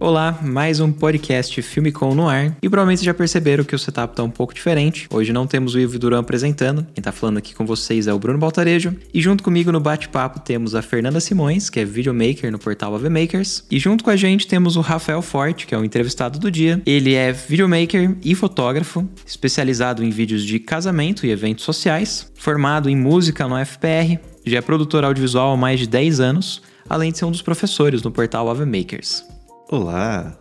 [0.00, 2.56] Olá, mais um podcast Filme Com no ar.
[2.62, 5.08] E provavelmente já perceberam que o setup tá um pouco diferente.
[5.10, 6.86] Hoje não temos o Ivo Duran apresentando.
[6.94, 8.94] Quem tá falando aqui com vocês é o Bruno Baltarejo.
[9.12, 13.08] E junto comigo no bate-papo temos a Fernanda Simões, que é videomaker no portal AV
[13.08, 13.64] Makers.
[13.68, 16.80] E junto com a gente temos o Rafael Forte, que é o entrevistado do dia.
[16.86, 22.96] Ele é videomaker e fotógrafo, especializado em vídeos de casamento e eventos sociais, formado em
[22.96, 27.24] música no FPR, já é produtor audiovisual há mais de 10 anos, além de ser
[27.24, 29.37] um dos professores no portal AV Makers.
[29.70, 30.32] Olá,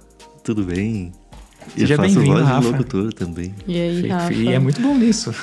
[0.42, 1.12] tudo bem?
[1.76, 2.70] Seja Eu faço bem-vindo, voz de Rafa.
[2.70, 3.54] locutor também.
[3.68, 4.34] E aí, Rafa?
[4.34, 5.34] E é muito bom nisso.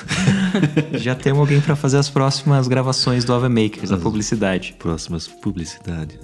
[0.93, 4.75] Já temos alguém para fazer as próximas gravações do Ava Makers, a publicidade.
[4.79, 6.17] Próximas publicidades.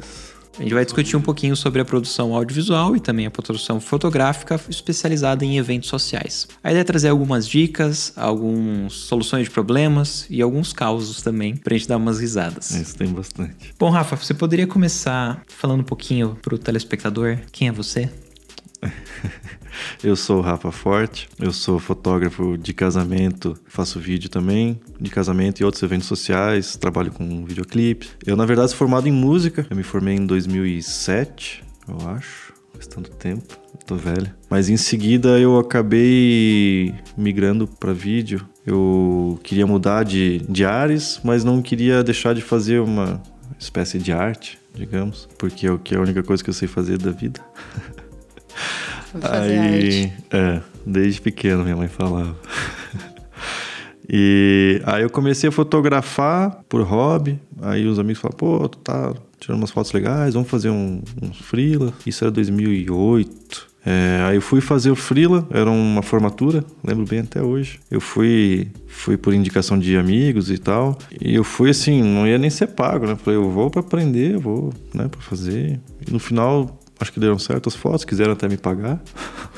[0.59, 4.59] A gente vai discutir um pouquinho sobre a produção audiovisual e também a produção fotográfica
[4.69, 6.47] especializada em eventos sociais.
[6.63, 11.75] A ideia é trazer algumas dicas, algumas soluções de problemas e alguns causos também pra
[11.75, 12.71] gente dar umas risadas.
[12.71, 13.73] Isso tem bastante.
[13.79, 18.09] Bom, Rafa, você poderia começar falando um pouquinho pro telespectador quem é você?
[20.03, 25.61] Eu sou o Rafa Forte, eu sou fotógrafo de casamento, faço vídeo também de casamento
[25.61, 28.09] e outros eventos sociais, trabalho com videoclipe.
[28.25, 32.87] Eu, na verdade, sou formado em música, eu me formei em 2007, eu acho, faz
[32.87, 34.33] tanto tempo, tô velho.
[34.49, 38.47] Mas em seguida eu acabei migrando para vídeo.
[38.65, 43.21] Eu queria mudar de, de áreas, mas não queria deixar de fazer uma
[43.59, 46.67] espécie de arte, digamos, porque é o que é a única coisa que eu sei
[46.67, 47.41] fazer da vida.
[49.11, 50.13] Fazer aí, arte.
[50.31, 52.35] é, desde pequeno minha mãe falava.
[54.07, 57.39] e aí eu comecei a fotografar por hobby.
[57.61, 61.33] Aí os amigos falaram, pô, tu tá tirando umas fotos legais, vamos fazer um, um
[61.33, 61.93] freela.
[62.05, 63.71] Isso era 2008.
[63.83, 67.79] É, aí eu fui fazer o freela, era uma formatura, lembro bem até hoje.
[67.89, 70.97] Eu fui, fui por indicação de amigos e tal.
[71.19, 73.15] E eu fui assim, não ia nem ser pago, né?
[73.15, 75.79] Falei, eu vou pra aprender, eu vou, né, pra fazer.
[76.07, 79.01] E no final, acho que deram certo as fotos, quiseram até me pagar.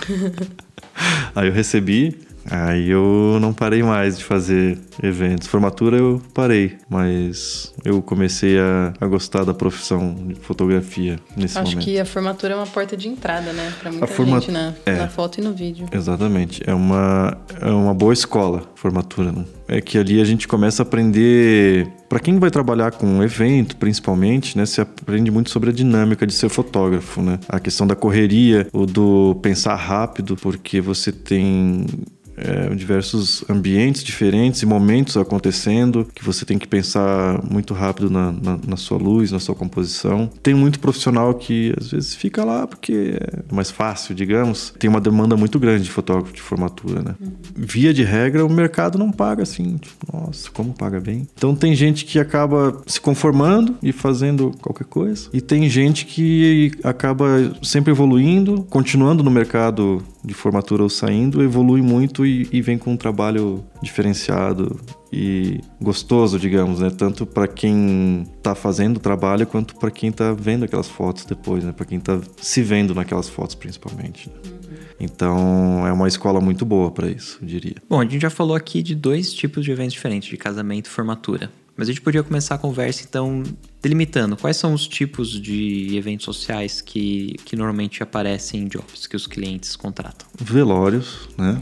[1.35, 2.17] aí eu recebi,
[2.49, 5.47] aí eu não parei mais de fazer eventos.
[5.47, 11.71] Formatura eu parei, mas eu comecei a, a gostar da profissão de fotografia nesse Acho
[11.71, 11.85] momento.
[11.85, 13.73] que a formatura é uma porta de entrada, né?
[13.79, 14.95] Pra muita forma- gente na, é.
[14.97, 15.87] na foto e no vídeo.
[15.91, 16.61] Exatamente.
[16.65, 19.45] É uma, é uma boa escola, formatura, né?
[19.73, 21.87] É que ali a gente começa a aprender.
[22.07, 24.67] Para quem vai trabalhar com evento, principalmente, né?
[24.67, 27.39] Você aprende muito sobre a dinâmica de ser fotógrafo, né?
[27.49, 31.87] A questão da correria, o do pensar rápido, porque você tem.
[32.37, 38.31] É, diversos ambientes diferentes e momentos acontecendo que você tem que pensar muito rápido na,
[38.31, 40.29] na, na sua luz, na sua composição.
[40.41, 44.73] Tem muito profissional que às vezes fica lá porque é mais fácil, digamos.
[44.77, 47.15] Tem uma demanda muito grande de fotógrafo de formatura, né?
[47.55, 49.77] Via de regra, o mercado não paga assim.
[49.77, 51.27] Tipo, nossa, como paga bem.
[51.35, 55.29] Então tem gente que acaba se conformando e fazendo qualquer coisa.
[55.33, 61.81] E tem gente que acaba sempre evoluindo, continuando no mercado de formatura ou saindo, evolui
[61.81, 64.79] muito e, e vem com um trabalho diferenciado
[65.11, 66.89] e gostoso, digamos, né?
[66.89, 71.63] Tanto para quem tá fazendo o trabalho quanto para quem tá vendo aquelas fotos depois,
[71.63, 71.71] né?
[71.71, 74.29] Para quem tá se vendo naquelas fotos principalmente.
[74.29, 74.35] né?
[74.99, 77.75] Então, é uma escola muito boa para isso, eu diria.
[77.89, 80.89] Bom, a gente já falou aqui de dois tipos de eventos diferentes, de casamento e
[80.89, 81.51] formatura.
[81.75, 83.43] Mas a gente podia começar a conversa, então,
[83.83, 89.15] delimitando quais são os tipos de eventos sociais que, que normalmente aparecem em jobs que
[89.17, 90.25] os clientes contratam.
[90.39, 91.61] Velórios, né?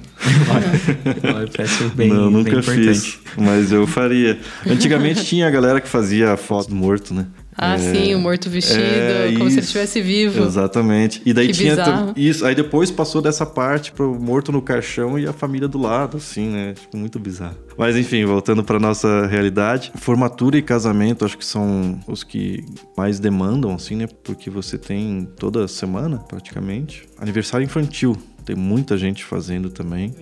[1.51, 2.77] Parece bem, Não, bem nunca importante.
[2.77, 4.39] fiz, mas eu faria.
[4.67, 7.25] Antigamente tinha a galera que fazia foto do morto, né?
[7.57, 9.59] Ah, É, sim, o morto vestido, é, como se ele isso.
[9.59, 10.43] estivesse vivo.
[10.43, 11.21] Exatamente.
[11.25, 12.13] E daí Que tinha bizarro.
[12.15, 12.45] isso.
[12.45, 16.47] Aí depois passou dessa parte pro morto no caixão e a família do lado, assim,
[16.47, 16.73] né?
[16.73, 17.57] Tipo, muito bizarro.
[17.77, 22.63] Mas enfim, voltando pra nossa realidade, formatura e casamento acho que são os que
[22.97, 24.07] mais demandam, assim, né?
[24.23, 27.03] Porque você tem toda semana, praticamente.
[27.19, 30.15] Aniversário infantil, tem muita gente fazendo também.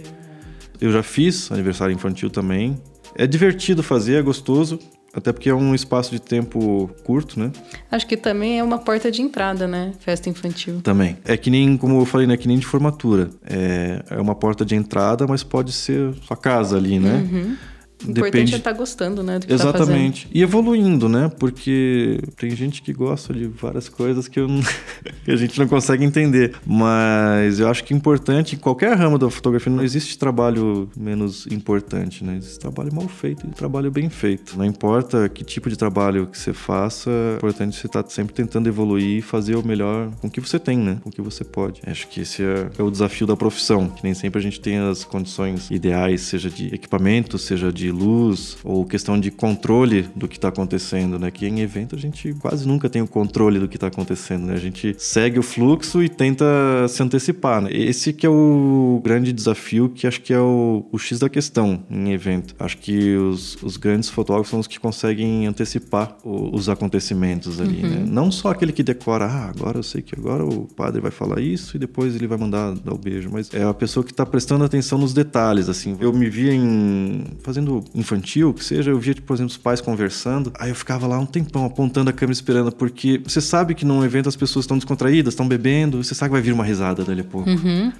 [0.81, 2.75] Eu já fiz aniversário infantil também.
[3.15, 4.79] É divertido fazer, é gostoso.
[5.19, 7.51] Até porque é um espaço de tempo curto, né?
[7.91, 9.93] Acho que também é uma porta de entrada, né?
[9.99, 10.81] Festa infantil.
[10.81, 11.17] Também.
[11.23, 12.35] É que nem, como eu falei, né?
[12.37, 13.29] Que nem de formatura.
[13.45, 17.57] É, é uma porta de entrada, mas pode ser sua casa ali, né?
[18.05, 19.39] O importante Depende- é estar gostando, né?
[19.39, 20.27] Do que Exatamente.
[20.33, 21.29] e evoluindo, né?
[21.37, 24.47] Porque tem gente que gosta de várias coisas que, eu
[25.25, 26.55] que a gente não consegue entender.
[26.65, 31.45] Mas eu acho que é importante, em qualquer ramo da fotografia, não existe trabalho menos
[31.47, 32.37] importante, né?
[32.37, 34.57] Existe trabalho mal feito e trabalho bem feito.
[34.57, 38.67] Não importa que tipo de trabalho que você faça, é importante você estar sempre tentando
[38.69, 40.97] evoluir e fazer o melhor com o que você tem, né?
[41.03, 41.81] Com o que você pode.
[41.85, 44.77] Acho que esse é, é o desafio da profissão, que nem sempre a gente tem
[44.77, 50.37] as condições ideais, seja de equipamento, seja de luz, ou questão de controle do que
[50.37, 51.31] está acontecendo, né?
[51.31, 54.53] Que em evento a gente quase nunca tem o controle do que está acontecendo, né?
[54.53, 56.45] A gente segue o fluxo e tenta
[56.87, 57.69] se antecipar, né?
[57.71, 61.81] Esse que é o grande desafio, que acho que é o, o X da questão
[61.89, 62.55] em evento.
[62.59, 67.81] Acho que os, os grandes fotógrafos são os que conseguem antecipar o- os acontecimentos ali,
[67.81, 68.03] né?
[68.07, 71.39] Não só aquele que decora, ah, agora eu sei que agora o padre vai falar
[71.41, 74.25] isso e depois ele vai mandar dar o beijo, mas é a pessoa que está
[74.25, 75.95] prestando atenção nos detalhes, assim.
[75.99, 79.81] Eu me via em fazendo infantil, que seja, eu via, tipo, por exemplo, os pais
[79.81, 83.85] conversando, aí eu ficava lá um tempão apontando a câmera esperando, porque você sabe que
[83.85, 87.03] num evento as pessoas estão descontraídas, estão bebendo, você sabe que vai vir uma risada
[87.03, 87.49] dali a pouco.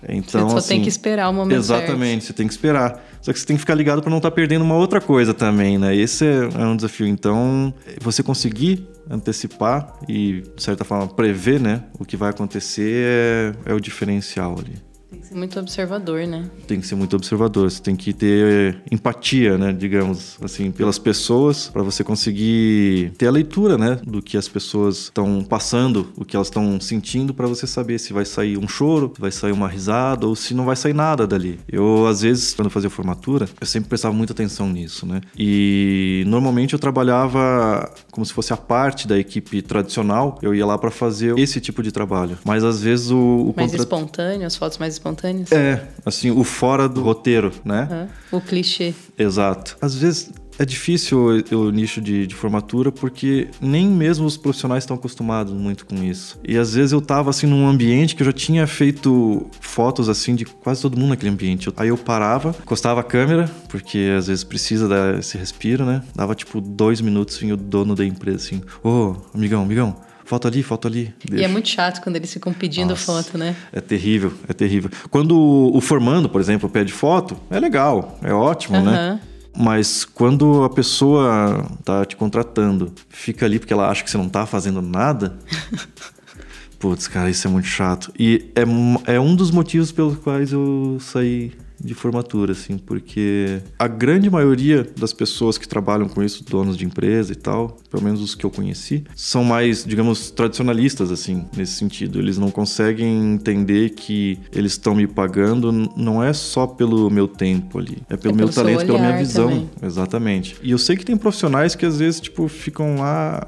[0.08, 3.04] Então, Você só assim, tem que esperar o momento Exatamente, você tem que esperar.
[3.22, 5.78] Só que você tem que ficar ligado para não estar perdendo uma outra coisa também,
[5.78, 5.96] né?
[5.96, 7.08] Esse é, é um desafio.
[7.08, 11.84] Então, você conseguir antecipar e, de certa forma, prever, né?
[12.00, 14.89] O que vai acontecer é, é o diferencial ali.
[15.30, 16.50] Ser muito observador, né?
[16.68, 21.68] Tem que ser muito observador, você tem que ter empatia, né, digamos assim, pelas pessoas,
[21.68, 26.36] para você conseguir ter a leitura, né, do que as pessoas estão passando, o que
[26.36, 29.68] elas estão sentindo, para você saber se vai sair um choro, se vai sair uma
[29.68, 31.60] risada ou se não vai sair nada dali.
[31.72, 36.24] Eu, às vezes, quando eu fazia formatura, eu sempre prestava muita atenção nisso, né, e
[36.26, 40.90] normalmente eu trabalhava como se fosse a parte da equipe tradicional, eu ia lá para
[40.90, 44.80] fazer esse tipo de trabalho, mas às vezes o, o Mais contra- espontâneo, as fotos
[44.80, 45.19] mais espontâneas.
[45.52, 47.88] É, assim, o fora do roteiro, né?
[47.90, 48.10] Aham.
[48.32, 48.94] O clichê.
[49.18, 49.78] Exato.
[49.82, 54.84] Às vezes é difícil o, o nicho de, de formatura porque nem mesmo os profissionais
[54.84, 56.38] estão acostumados muito com isso.
[56.46, 60.36] E às vezes eu tava assim num ambiente que eu já tinha feito fotos assim
[60.36, 61.72] de quase todo mundo naquele ambiente.
[61.78, 66.04] Aí eu parava, encostava a câmera, porque às vezes precisa dar esse respiro, né?
[66.14, 69.96] Dava tipo dois minutos, vinha o dono da empresa assim: Ô, amigão, amigão.
[70.30, 71.12] Foto ali, foto ali.
[71.28, 71.50] E é Deixa.
[71.50, 73.04] muito chato quando eles ficam pedindo Nossa.
[73.24, 73.56] foto, né?
[73.74, 74.92] É terrível, é terrível.
[75.10, 78.92] Quando o- formando, por exemplo, pede foto, é legal, é ótimo, né?
[78.96, 79.20] Aham.
[79.58, 84.30] Mas quando a pessoa tá te contratando, fica ali porque ela acha que você não
[84.30, 85.40] tá fazendo nada.
[86.78, 88.12] Putz, cara, isso é muito chato.
[88.18, 91.52] E é, é um dos motivos pelos quais eu saí
[91.84, 96.86] de formatura, assim, porque a grande maioria das pessoas que trabalham com isso, donos de
[96.86, 101.74] empresa e tal, pelo menos os que eu conheci, são mais, digamos, tradicionalistas, assim, nesse
[101.74, 102.20] sentido.
[102.20, 107.80] Eles não conseguem entender que eles estão me pagando, não é só pelo meu tempo
[107.80, 109.50] ali, é pelo É meu pelo talento, pela minha visão.
[109.50, 109.70] também.
[109.82, 110.56] Exatamente.
[110.62, 113.48] E eu sei que tem profissionais que às vezes, tipo, ficam lá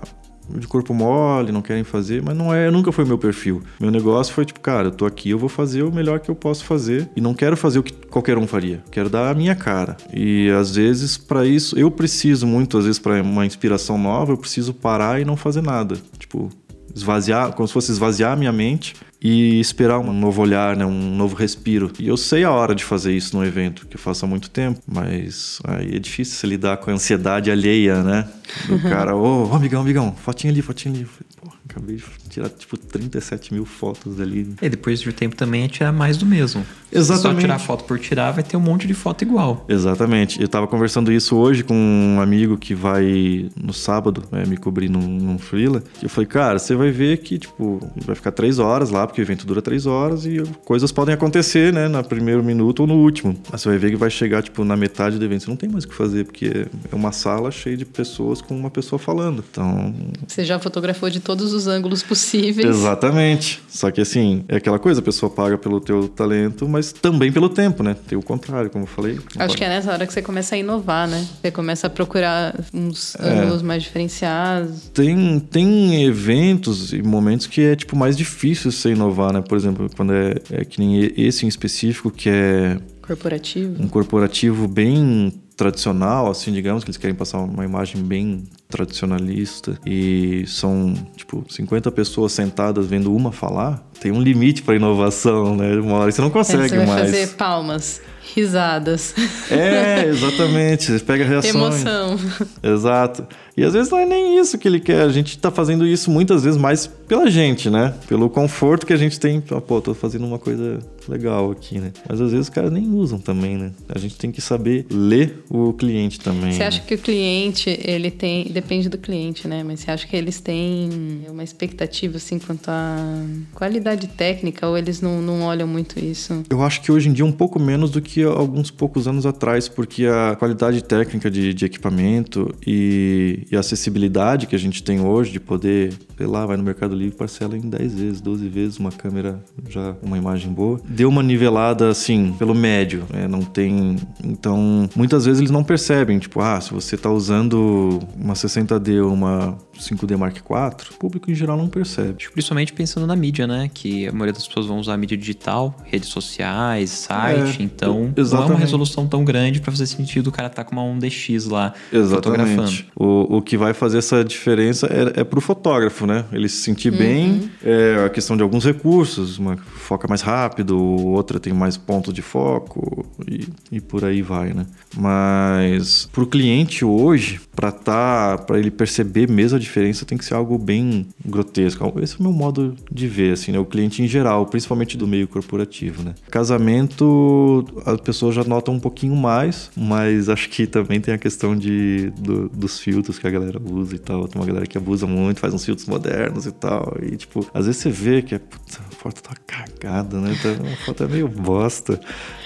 [0.57, 3.62] de corpo mole, não querem fazer, mas não é, nunca foi meu perfil.
[3.80, 6.36] Meu negócio foi tipo, cara, eu tô aqui, eu vou fazer o melhor que eu
[6.36, 8.83] posso fazer e não quero fazer o que qualquer um faria.
[8.92, 9.98] Quero dar a minha cara.
[10.13, 14.38] E às vezes para isso eu preciso muito, às vezes para uma inspiração nova, eu
[14.38, 15.95] preciso parar e não fazer nada.
[16.18, 16.50] Tipo,
[16.95, 21.15] esvaziar, como se fosse esvaziar a minha mente e esperar um novo olhar, né, um
[21.15, 21.91] novo respiro.
[22.00, 24.50] E eu sei a hora de fazer isso no evento, que eu faço há muito
[24.50, 28.27] tempo, mas aí é difícil você lidar com a ansiedade alheia, né?
[28.68, 31.07] Do cara, ô, ô, amigão, amigão, fotinha ali, fotinha ali.
[31.39, 34.55] Pô, acabei de tirar tipo 37 mil fotos ali.
[34.61, 36.65] E depois de um tempo também é tirar mais do mesmo.
[36.91, 37.35] Se Exatamente.
[37.35, 39.65] só tirar foto por tirar, vai ter um monte de foto igual.
[39.67, 40.41] Exatamente.
[40.41, 44.89] Eu tava conversando isso hoje com um amigo que vai no sábado né, me cobrir
[44.89, 45.83] num, num freela.
[46.01, 49.21] E eu falei, cara, você vai ver que, tipo, vai ficar três horas lá, porque
[49.21, 52.95] o evento dura três horas e coisas podem acontecer, né, no primeiro minuto ou no
[52.95, 53.38] último.
[53.51, 55.43] Mas você vai ver que vai chegar, tipo, na metade do evento.
[55.43, 58.55] Você não tem mais o que fazer, porque é uma sala cheia de pessoas com
[58.55, 59.43] uma pessoa falando.
[59.50, 59.93] Então,
[60.27, 62.20] Você já fotografou de todos os ângulos possíveis.
[62.67, 63.61] Exatamente.
[63.67, 67.47] Só que assim, é aquela coisa, a pessoa paga pelo teu talento, mas também pelo
[67.49, 67.95] tempo, né?
[68.07, 69.17] Tem o contrário, como eu falei.
[69.37, 71.25] Acho que é nessa hora que você começa a inovar, né?
[71.41, 73.29] Você começa a procurar uns É.
[73.29, 74.89] ângulos mais diferenciados.
[74.93, 79.41] Tem, tem eventos e momentos que é tipo mais difícil você inovar, né?
[79.41, 83.81] Por exemplo, quando é, é que nem esse em específico, que é Corporativo.
[83.81, 90.44] um corporativo bem tradicional, assim, digamos, que eles querem passar uma imagem bem tradicionalista e
[90.48, 95.75] são, tipo, 50 pessoas sentadas vendo uma falar, tem um limite para inovação, né?
[95.75, 97.01] Uma hora você não Aí consegue você vai mais.
[97.12, 98.01] fazer palmas.
[98.33, 99.13] Risadas.
[99.49, 100.99] É, exatamente.
[100.99, 101.55] Pega reações.
[101.55, 102.19] Emoção.
[102.63, 103.27] Exato.
[103.55, 105.01] E às vezes não é nem isso que ele quer.
[105.01, 107.93] A gente tá fazendo isso muitas vezes mais pela gente, né?
[108.07, 109.43] Pelo conforto que a gente tem.
[109.51, 111.91] Ah, Pô, tô fazendo uma coisa legal aqui, né?
[112.07, 113.71] Mas às vezes os caras nem usam também, né?
[113.89, 116.53] A gente tem que saber ler o cliente também.
[116.53, 116.67] Você né?
[116.67, 118.45] acha que o cliente, ele tem.
[118.45, 119.63] Depende do cliente, né?
[119.63, 125.01] Mas você acha que eles têm uma expectativa, assim, quanto à qualidade técnica, ou eles
[125.01, 126.43] não, não olham muito isso?
[126.49, 129.70] Eu acho que hoje em dia um pouco menos do que alguns poucos anos atrás,
[129.70, 135.01] porque a qualidade técnica de, de equipamento e, e a acessibilidade que a gente tem
[135.01, 138.77] hoje de poder, sei lá, vai no Mercado Livre parcela em 10 vezes, 12 vezes
[138.77, 143.27] uma câmera, já uma imagem boa, deu uma nivelada assim, pelo médio, né?
[143.27, 143.96] Não tem.
[144.24, 149.13] Então, muitas vezes eles não percebem, tipo, ah, se você tá usando uma 60D ou
[149.13, 152.29] uma 5D Mark IV, o público em geral não percebe.
[152.31, 153.69] Principalmente pensando na mídia, né?
[153.73, 157.59] Que a maioria das pessoas vão usar mídia digital, redes sociais, site.
[157.59, 158.59] É, então, não é uma exatamente.
[158.59, 162.61] resolução tão grande pra fazer sentido o cara tá com uma 1DX lá fotografando.
[162.61, 162.88] Exatamente.
[162.95, 166.25] O, o que vai fazer essa diferença é, é pro fotógrafo, né?
[166.31, 171.39] Ele se sentir bem, é a questão de alguns recursos, uma foca mais rápido, outra
[171.39, 174.65] tem mais pontos de foco e, e por aí vai, né?
[174.95, 179.70] Mas pro cliente hoje, para tá, para ele perceber mesmo a diferença,
[180.05, 181.91] tem que ser algo bem grotesco.
[182.01, 183.59] Esse é o meu modo de ver, assim, né?
[183.59, 186.13] O cliente em geral, principalmente do meio corporativo, né?
[186.29, 191.55] Casamento, as pessoas já notam um pouquinho mais, mas acho que também tem a questão
[191.55, 194.27] de, do- dos filtros que a galera usa e tal.
[194.27, 196.97] Tem uma galera que abusa muito, faz uns filtros modernos e tal.
[197.01, 200.36] E, tipo, às vezes você vê que a, putz, a foto tá cagada, né?
[200.43, 202.00] Tá, a foto é meio bosta.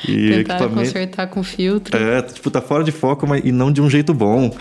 [0.07, 0.75] E Tentaram equipamento...
[0.75, 1.97] consertar com filtro.
[1.97, 4.55] É, tipo, tá fora de foco, mas e não de um jeito bom.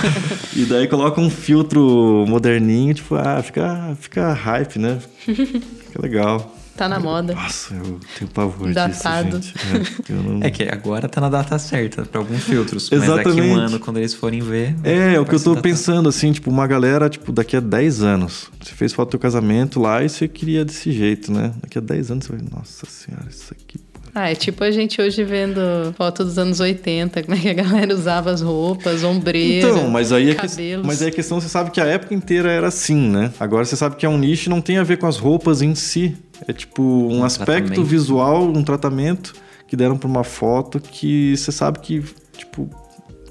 [0.54, 4.98] e daí coloca um filtro moderninho, tipo, ah, fica, fica hype, né?
[5.26, 6.57] Fica legal.
[6.78, 7.34] Tá na moda.
[7.34, 9.40] Nossa, eu tenho pavor Datado.
[9.40, 10.10] disso, gente.
[10.10, 10.38] É, eu não...
[10.46, 12.88] É que agora tá na data certa pra alguns filtros.
[12.88, 13.48] Mas daqui Exatamente.
[13.48, 14.76] um ano, quando eles forem ver.
[14.84, 15.62] É, é o que eu tô datado.
[15.68, 18.48] pensando, assim, tipo, uma galera, tipo, daqui a 10 anos.
[18.62, 21.52] Você fez foto do teu casamento lá e você queria desse jeito, né?
[21.60, 23.76] Daqui a 10 anos você vai, nossa senhora, isso aqui.
[24.14, 25.60] Ah, é tipo a gente hoje vendo
[25.96, 30.12] foto dos anos 80, como é que a galera usava as roupas, ombreira, Então, mas
[30.12, 30.86] aí, é que, cabelos.
[30.86, 33.32] mas aí a questão, você sabe que a época inteira era assim, né?
[33.38, 35.62] Agora você sabe que é um nicho e não tem a ver com as roupas
[35.62, 36.16] em si.
[36.46, 37.84] É tipo um, Um aspecto tratamento.
[37.84, 39.34] visual, um tratamento
[39.66, 42.02] que deram pra uma foto que você sabe que,
[42.36, 42.70] tipo,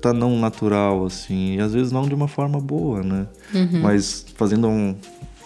[0.02, 1.56] tá não natural, assim.
[1.56, 3.28] E às vezes não de uma forma boa, né?
[3.54, 3.82] Uhum.
[3.82, 4.96] Mas fazendo um,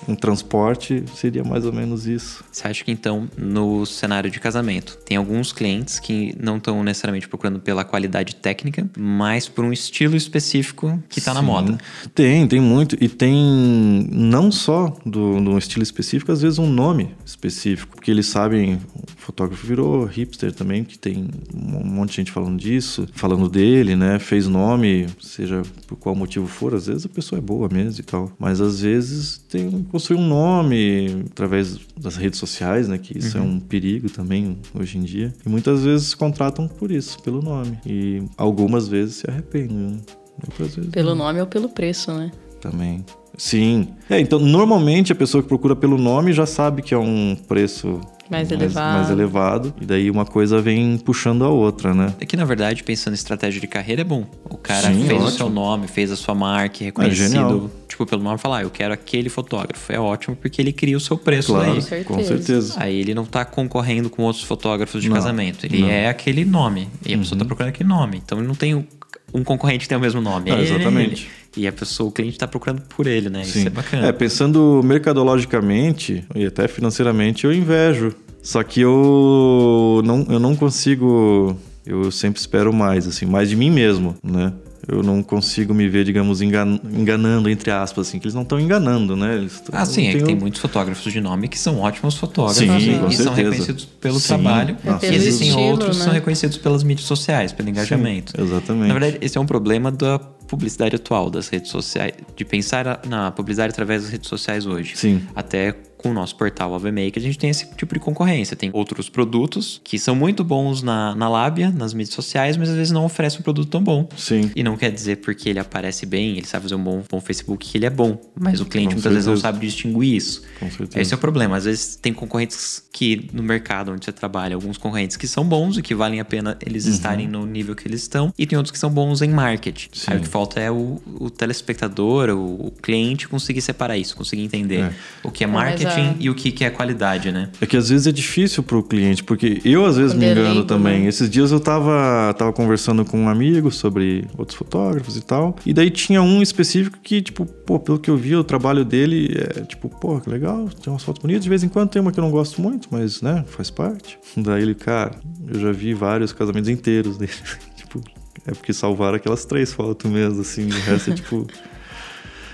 [0.07, 2.43] um transporte, seria mais ou menos isso.
[2.51, 7.27] Você acha que então, no cenário de casamento, tem alguns clientes que não estão necessariamente
[7.27, 11.77] procurando pela qualidade técnica, mas por um estilo específico que tá na moda?
[12.13, 12.97] Tem, tem muito.
[13.01, 18.00] E tem não só do, do estilo específico, às vezes um nome específico.
[18.01, 22.59] Porque eles sabem, o fotógrafo virou hipster também, que tem um monte de gente falando
[22.59, 24.17] disso, falando dele, né?
[24.17, 28.03] Fez nome, seja por qual motivo for, às vezes a pessoa é boa mesmo e
[28.03, 28.31] tal.
[28.39, 32.97] Mas às vezes tem construir um nome através das redes sociais, né?
[32.97, 35.31] Que isso é um perigo também hoje em dia.
[35.45, 37.77] E muitas vezes contratam por isso, pelo nome.
[37.85, 39.97] E algumas vezes se arrependem, né?
[40.43, 42.31] Outras vezes Pelo não nome ou pelo preço, né?
[42.61, 43.03] também.
[43.43, 43.87] Sim.
[44.07, 47.99] É, então, normalmente a pessoa que procura pelo nome já sabe que é um preço
[48.29, 48.97] Mais elevado.
[48.99, 49.73] mais elevado.
[49.81, 52.13] E daí uma coisa vem puxando a outra, né?
[52.19, 54.27] É que, na verdade, pensando em estratégia de carreira, é bom.
[54.47, 55.31] O cara Sim, fez o ótimo.
[55.31, 57.47] seu nome, fez a sua marca, é genial.
[57.49, 59.91] reconhecido, tipo, pelo nome, falar, ah, eu quero aquele fotógrafo.
[59.91, 61.81] É ótimo porque ele cria o seu preço Claro, daí.
[61.81, 62.05] certeza.
[62.07, 62.73] com certeza.
[62.77, 65.65] Aí ele não tá concorrendo com outros fotógrafos de Não, casamento.
[65.65, 65.87] Ele não.
[65.87, 65.91] Uhum.
[65.93, 66.89] é aquele nome.
[67.03, 68.21] E a pessoa tá procurando aquele nome.
[68.23, 70.51] Então ele não tem um- concorrente que tem o mesmo nome.
[70.51, 71.23] Ah, É exatamente.
[71.23, 71.40] ele.
[71.55, 73.41] E a pessoa, o cliente tá procurando por ele, né?
[73.41, 73.67] Isso Sim.
[73.67, 74.07] é bacana.
[74.07, 78.15] É, pensando mercadologicamente e até financeiramente, eu invejo.
[78.41, 81.55] Só que eu não, eu não consigo.
[81.85, 84.53] Eu sempre espero mais, assim, mais de mim mesmo, né?
[84.91, 88.59] Eu não consigo me ver, digamos, engan- enganando, entre aspas, assim, que eles não estão
[88.59, 89.35] enganando, né?
[89.37, 92.95] Eles Ah, sim, é que tem muitos fotógrafos de nome que são ótimos fotógrafos Sim,
[92.95, 94.77] e, com e são reconhecidos pelo Sim, trabalho.
[94.83, 96.03] nossa, e existem estilo, outros que né?
[96.03, 98.33] são reconhecidos pelas mídias sociais, pelo engajamento.
[98.35, 98.87] Sim, exatamente.
[98.87, 103.31] Na verdade, esse é um problema da publicidade atual, das redes sociais, de pensar na
[103.31, 104.97] publicidade através das redes sociais hoje.
[104.97, 105.21] Sim.
[105.33, 108.55] Até com o nosso portal AVMake, a gente tem esse tipo de concorrência.
[108.55, 112.75] Tem outros produtos que são muito bons na, na lábia, nas mídias sociais, mas às
[112.75, 114.07] vezes não oferecem um produto tão bom.
[114.17, 114.51] Sim.
[114.55, 117.67] E não quer dizer porque ele aparece bem, ele sabe fazer um bom, bom Facebook,
[117.69, 118.19] que ele é bom.
[118.39, 119.53] Mas o cliente Com muitas vezes não certeza.
[119.53, 120.41] sabe distinguir isso.
[120.59, 121.01] Com certeza.
[121.01, 121.57] Esse é o problema.
[121.57, 125.77] Às vezes tem concorrentes que no mercado onde você trabalha, alguns concorrentes que são bons
[125.77, 128.71] e que valem a pena eles estarem no nível que eles estão, e tem outros
[128.71, 129.89] que são bons em marketing.
[129.93, 130.11] Sim.
[130.11, 134.43] Aí o que falta é o, o telespectador, o, o cliente conseguir separar isso, conseguir
[134.43, 134.93] entender É.
[135.23, 137.49] o que é marketing marketing e o que, que é qualidade, né?
[137.59, 140.63] É que às vezes é difícil pro cliente, porque eu às vezes Quando me engano
[140.63, 141.01] também.
[141.01, 141.07] né?
[141.07, 145.55] Esses dias eu tava, tava conversando com um amigo sobre outros fotógrafos e tal.
[145.65, 149.35] E daí tinha um específico que, tipo, pô, pelo que eu vi, o trabalho dele
[149.37, 151.43] é tipo, pô, que legal, tem umas fotos bonitas.
[151.43, 154.17] De vez em quando tem uma que eu não gosto muito, mas, né, faz parte.
[154.35, 155.11] Daí ele, cara,
[155.47, 157.31] eu já vi vários casamentos inteiros dele.
[157.75, 158.01] tipo,
[158.45, 160.67] é porque salvaram aquelas três fotos mesmo, assim.
[160.67, 161.47] O resto é tipo.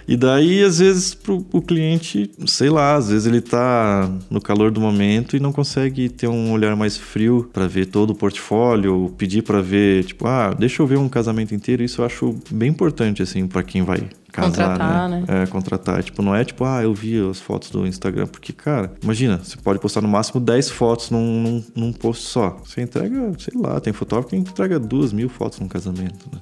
[0.07, 4.71] E daí, às vezes, pro, o cliente, sei lá, às vezes ele tá no calor
[4.71, 9.13] do momento e não consegue ter um olhar mais frio para ver todo o portfólio,
[9.17, 11.83] pedir para ver, tipo, ah, deixa eu ver um casamento inteiro.
[11.83, 15.25] Isso eu acho bem importante, assim, para quem vai casar, Contratar, né?
[15.27, 15.43] né?
[15.43, 16.01] É, contratar.
[16.03, 18.27] Tipo, não é tipo, ah, eu vi as fotos do Instagram.
[18.27, 22.55] Porque, cara, imagina, você pode postar no máximo 10 fotos num, num, num post só.
[22.63, 26.39] Você entrega, sei lá, tem fotógrafo que entrega duas mil fotos num casamento, né?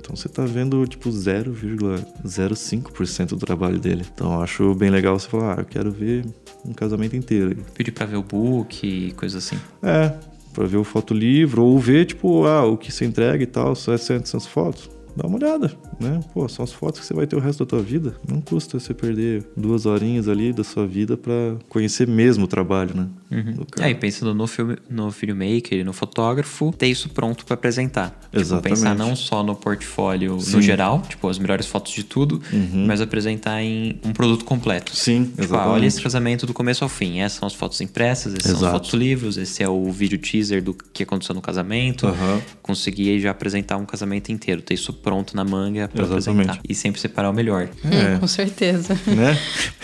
[0.00, 4.04] Então você tá vendo, tipo, 0,05% do trabalho dele.
[4.12, 6.24] Então eu acho bem legal você falar, ah, eu quero ver
[6.64, 7.56] um casamento inteiro.
[7.74, 9.56] Pedir pra ver o book, coisa assim.
[9.82, 10.12] É,
[10.52, 13.92] pra ver o fotolivro, ou ver, tipo, ah, o que você entrega e tal, só
[13.94, 14.90] essas fotos.
[15.18, 16.20] Dá uma olhada, né?
[16.32, 18.14] Pô, são as fotos que você vai ter o resto da tua vida.
[18.30, 22.94] Não custa você perder duas horinhas ali da sua vida pra conhecer mesmo o trabalho,
[22.94, 23.08] né?
[23.30, 23.88] Do cara.
[23.88, 28.18] Aí, pensando no, filme, no filmmaker e no fotógrafo, ter isso pronto pra apresentar.
[28.24, 28.68] Tipo, Exatamente.
[28.80, 30.56] pensar não só no portfólio Sim.
[30.56, 32.40] no geral, tipo, as melhores fotos de tudo,
[32.86, 34.96] mas apresentar em um produto completo.
[34.96, 35.70] Sim, Tipo, ah, exatamente.
[35.74, 37.20] olha esse casamento do começo ao fim.
[37.20, 38.72] Essas são as fotos impressas, esses são os Exato.
[38.72, 42.06] fotos livros, esse é o vídeo teaser do que aconteceu no casamento.
[42.06, 42.40] Aham.
[42.62, 46.30] Conseguir aí já apresentar um casamento inteiro, ter isso pronto na manga pra Exatamente.
[46.50, 46.60] apresentar.
[46.68, 47.68] E sempre separar o melhor.
[47.84, 48.14] É.
[48.16, 48.94] Hum, com certeza.
[49.06, 49.38] né?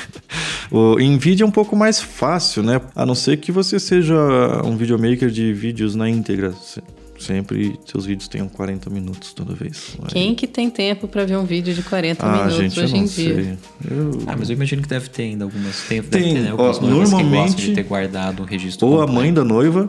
[0.74, 2.80] O, em vídeo é um pouco mais fácil, né?
[2.96, 4.16] A não ser que você seja
[4.64, 6.52] um videomaker de vídeos na íntegra.
[7.24, 9.96] Se- Sempre seus vídeos tenham 40 minutos toda vez.
[10.02, 12.96] Aí- Quem que tem tempo pra ver um vídeo de 40 Ah, minutos gente, hoje
[12.96, 13.34] em dia?
[13.34, 13.58] sei.
[13.90, 15.82] Eu- Ah, mas eu imagino que deve ter ainda algumas.
[15.88, 16.50] Tem, Tem, deve ter, né?
[16.50, 18.86] Algumas ó, noivas que gostam normalmente- de ter guardado um registro.
[18.86, 19.20] Ou a completo.
[19.20, 19.88] mãe da noiva,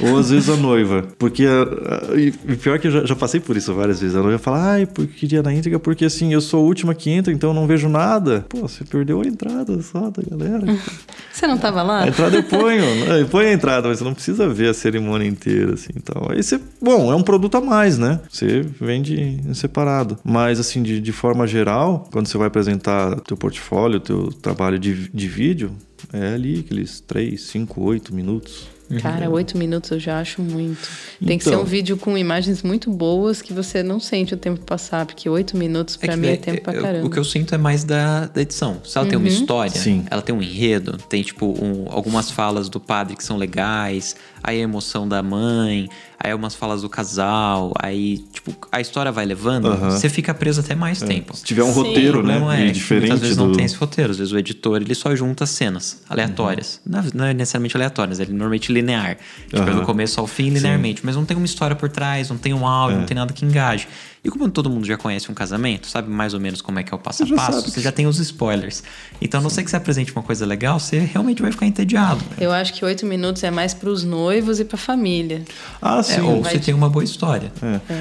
[0.00, 1.06] ou às vezes a noiva.
[1.18, 4.16] Porque, a- a- e pior que eu já, já passei por isso várias vezes.
[4.16, 7.08] A noiva fala, ai, porque queria na íntegra, porque assim, eu sou a última que
[7.10, 8.44] entra, então eu não vejo nada.
[8.48, 10.64] Pô, você perdeu a entrada só da galera.
[11.32, 12.04] Você não tava lá?
[12.04, 15.26] A entrada eu ponho, eu ponho a entrada, mas você não precisa ver a cerimônia
[15.26, 16.28] inteira, assim, então.
[16.30, 18.20] Aí você, bom, é um produto a mais, né?
[18.30, 20.18] Você vende em separado.
[20.24, 25.08] Mas, assim, de, de forma geral, quando você vai apresentar teu portfólio, teu trabalho de,
[25.08, 25.72] de vídeo,
[26.12, 28.72] é ali aqueles 3, 5, 8 minutos.
[29.00, 30.78] Cara, oito minutos eu já acho muito.
[31.26, 31.62] Tem que ser Então.
[31.62, 35.56] um vídeo com imagens muito boas que você não sente o tempo passar, porque oito
[35.56, 37.06] minutos pra que mim é daí, tempo pra eu- caramba.
[37.06, 38.82] O que eu sinto é mais da, da edição.
[38.84, 40.04] Se ela tem uma história, Sim.
[40.10, 44.58] ela tem um enredo, tem tipo um- algumas falas do padre que são legais, aí
[44.60, 45.88] a emoção da mãe,
[46.24, 50.74] aí umas falas do casal, aí tipo a história vai levando, você fica preso até
[50.74, 51.36] mais tempo.
[51.36, 51.82] Se tiver um Sim.
[51.82, 52.40] roteiro, né?
[52.64, 53.46] e é diferente muitas vezes do...
[53.46, 54.10] não tem esse roteiro.
[54.10, 56.80] Às vezes o editor ele só junta cenas aleatórias.
[56.86, 59.18] Não, não é necessariamente aleatórias, ele é normalmente linear.
[59.48, 61.02] Tipo, é do começo ao fim, linearmente.
[61.04, 63.00] Mas não tem uma história por trás, não tem um áudio, É.
[63.00, 63.86] não tem nada que engaje.
[64.24, 66.94] E como todo mundo já conhece um casamento, sabe mais ou menos como é que
[66.94, 68.82] é o passo a Você passo, sabe você já tem os spoilers.
[69.20, 72.24] Então, a não sei que você apresente uma coisa legal, você realmente vai ficar entediado.
[72.40, 75.42] Eu acho que oito minutos é mais pros noivos e pra família.
[75.82, 76.20] Ah, sim.
[76.20, 77.52] É, ou vai você de- tem uma boa história.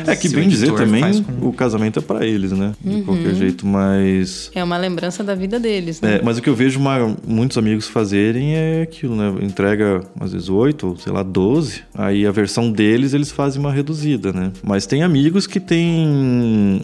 [0.08, 2.74] É, É que Se bem dizer também, com- o casamento é pra eles, né?
[2.80, 3.04] De Uhum.
[3.04, 4.50] qualquer jeito, mas...
[4.56, 6.16] É uma lembrança da vida deles, né?
[6.16, 9.34] É, mas o que eu vejo uma- muitos amigos fazerem é aquilo, né?
[9.46, 13.74] Entrega às vezes 8 ou sei lá 12, aí a versão deles eles fazem uma
[13.74, 14.52] reduzida, né?
[14.64, 16.13] Mas tem amigos que têm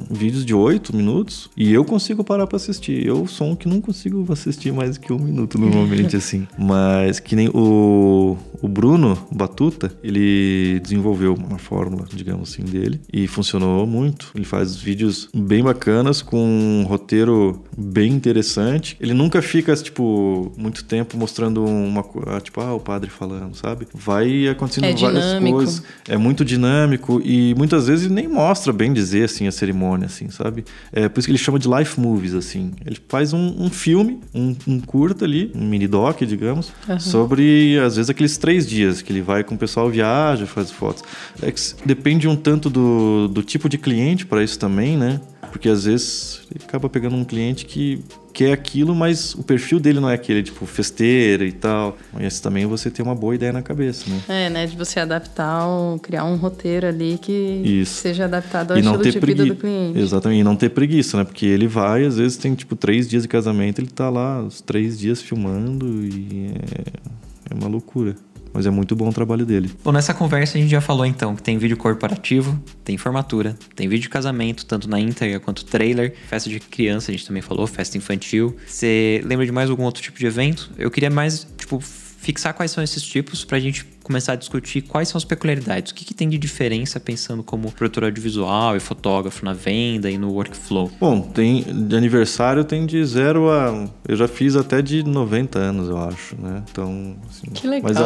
[0.09, 3.05] vídeos de 8 minutos e eu consigo parar pra assistir.
[3.05, 6.47] Eu sou um que não consigo assistir mais que um minuto normalmente, assim.
[6.57, 13.27] Mas que nem o, o Bruno Batuta, ele desenvolveu uma fórmula, digamos assim, dele e
[13.27, 14.31] funcionou muito.
[14.35, 18.97] Ele faz vídeos bem bacanas com um roteiro bem interessante.
[18.99, 23.87] Ele nunca fica, tipo, muito tempo mostrando uma coisa, tipo, ah, o padre falando, sabe?
[23.93, 25.83] Vai acontecendo É várias coisas.
[26.07, 30.29] É muito dinâmico e muitas vezes ele nem mostra bem dizer, assim, a cerimônia, assim,
[30.29, 30.65] sabe?
[30.91, 32.71] É por isso que ele chama de life movies, assim.
[32.85, 37.95] Ele faz um, um filme, um, um curta ali, um mini doc, digamos, sobre, às
[37.95, 41.03] vezes, aqueles três dias que ele vai com o pessoal, viaja, faz fotos.
[41.41, 41.53] É
[41.85, 45.19] depende um tanto do, do tipo de cliente para isso também, né?
[45.51, 49.99] Porque às vezes ele acaba pegando um cliente que quer aquilo, mas o perfil dele
[49.99, 51.97] não é aquele, tipo, festeiro e tal.
[52.13, 54.21] Mas também você tem uma boa ideia na cabeça, né?
[54.29, 54.65] É, né?
[54.65, 55.67] De você adaptar,
[56.01, 58.01] criar um roteiro ali que Isso.
[58.01, 59.99] seja adaptado ao e não estilo ter de vida do cliente.
[59.99, 61.23] Exatamente, e não ter preguiça, né?
[61.23, 64.61] Porque ele vai, às vezes tem tipo três dias de casamento, ele tá lá os
[64.61, 68.15] três dias filmando e é, é uma loucura.
[68.59, 69.71] Mas é muito bom o trabalho dele.
[69.81, 73.87] Bom, nessa conversa a gente já falou então que tem vídeo corporativo, tem formatura, tem
[73.87, 77.65] vídeo de casamento, tanto na íntegra quanto trailer, festa de criança, a gente também falou,
[77.65, 78.57] festa infantil.
[78.67, 80.69] Você lembra de mais algum outro tipo de evento?
[80.77, 85.07] Eu queria mais, tipo, fixar quais são esses tipos pra gente começar a discutir quais
[85.07, 85.91] são as peculiaridades.
[85.91, 90.17] O que, que tem de diferença pensando como produtor audiovisual e fotógrafo na venda e
[90.17, 90.91] no workflow?
[90.99, 93.87] Bom, tem de aniversário tem de zero a.
[94.07, 96.63] Eu já fiz até de 90 anos, eu acho, né?
[96.71, 97.15] Então.
[97.29, 97.83] Assim, Que legal.
[97.83, 97.97] Mas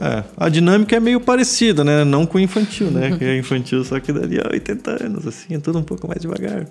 [0.00, 2.02] a, é, a dinâmica é meio parecida, né?
[2.02, 3.16] Não com o infantil, né?
[3.16, 6.66] Que é infantil, só que daria 80 anos, assim, é tudo um pouco mais devagar.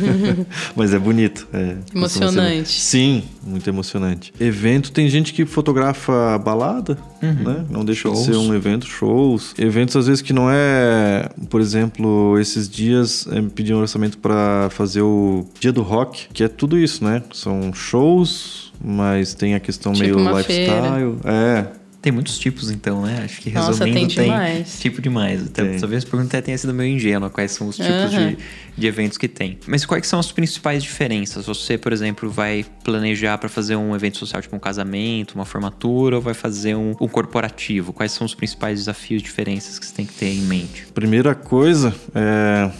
[0.74, 1.46] mas é bonito.
[1.52, 2.80] É, Emocionante.
[2.80, 4.32] Sim, muito emocionante.
[4.40, 7.64] Evento, tem gente que fotografa balada, né?
[7.70, 8.26] Não deixa de Shows.
[8.26, 9.54] ser um evento, shows.
[9.58, 11.28] Eventos, às vezes, que não é...
[11.50, 16.28] Por exemplo, esses dias eh, me pediram um orçamento para fazer o Dia do Rock,
[16.32, 17.22] que é tudo isso, né?
[17.32, 21.16] São shows, mas tem a questão Tipo meio lifestyle.
[21.24, 21.66] É,
[22.00, 23.22] Tem muitos tipos, então, né?
[23.24, 24.78] Acho que Nossa, resumindo, tem demais.
[24.78, 25.42] tipo demais.
[25.46, 25.80] Até, Tem.
[25.80, 28.28] talvez a pergunta até tenha sido meio ingênua, quais são os tipos Aham.
[28.30, 28.38] de,
[28.76, 29.58] de eventos que tem.
[29.66, 31.44] Mas quais são as principais diferenças?
[31.46, 36.16] Você, por exemplo, vai planejar para fazer um evento social, tipo um casamento, uma formatura,
[36.16, 37.92] ou vai fazer um, um corporativo?
[37.92, 40.86] Quais são os principais desafios e diferenças que você tem que ter em mente?
[40.94, 42.70] Primeira coisa é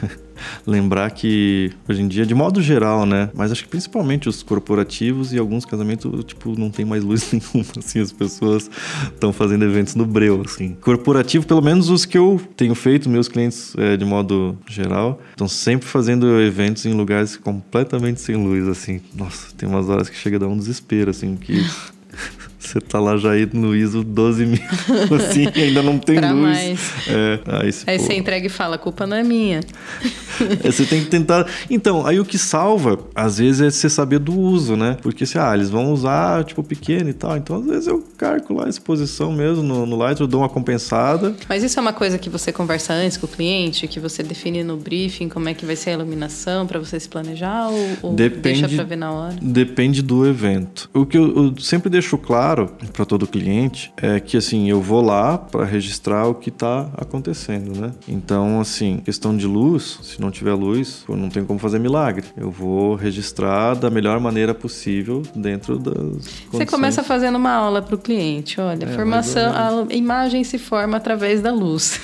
[0.66, 3.30] lembrar que hoje em dia, de modo geral, né?
[3.34, 7.72] Mas acho que principalmente os corporativos e alguns casamentos, tipo, não tem mais luz nenhuma,
[7.78, 8.70] assim, as pessoas
[9.04, 10.76] estão fazendo eventos no breu, assim.
[10.80, 15.48] Corporativo, pelo menos os que eu tenho feito, meus clientes, é, de modo geral, estão
[15.48, 19.00] sempre fazendo eventos em lugares completamente sem luz, assim.
[19.14, 21.64] Nossa, tem umas horas que chega a dar um desespero, assim, que...
[22.58, 24.58] Você tá lá já aí no ISO 12 mil,
[25.14, 26.42] assim, ainda não tem Pra luz.
[26.42, 26.80] mais.
[27.08, 29.60] É, aí, você, Aí pô, você entrega e fala, a culpa não é minha.
[30.64, 31.46] é, Você tem que tentar.
[31.70, 34.96] Então, aí o que salva, às vezes, é você saber do uso, né?
[35.02, 37.36] Porque se, ah, eles vão usar, tipo, pequeno e tal.
[37.36, 40.48] Então, às vezes, eu carco lá a exposição mesmo no, no Lightroom, eu dou uma
[40.48, 41.34] compensada.
[41.48, 44.64] Mas isso é uma coisa que você conversa antes com o cliente, que você define
[44.64, 48.14] no briefing como é que vai ser a iluminação pra você se planejar ou, ou
[48.14, 49.36] Depende- deixa pra ver na hora?
[49.42, 50.88] Depende do evento.
[50.94, 52.45] O que eu, eu sempre deixo claro
[52.92, 57.78] para todo cliente é que assim, eu vou lá para registrar o que tá acontecendo,
[57.80, 57.92] né?
[58.06, 62.24] Então, assim, questão de luz, se não tiver luz, pô, não tem como fazer milagre.
[62.36, 66.70] Eu vou registrar da melhor maneira possível dentro das Você condições.
[66.70, 69.52] começa fazendo uma aula pro cliente, olha, É, formação,
[69.90, 72.00] a imagem se forma através da luz.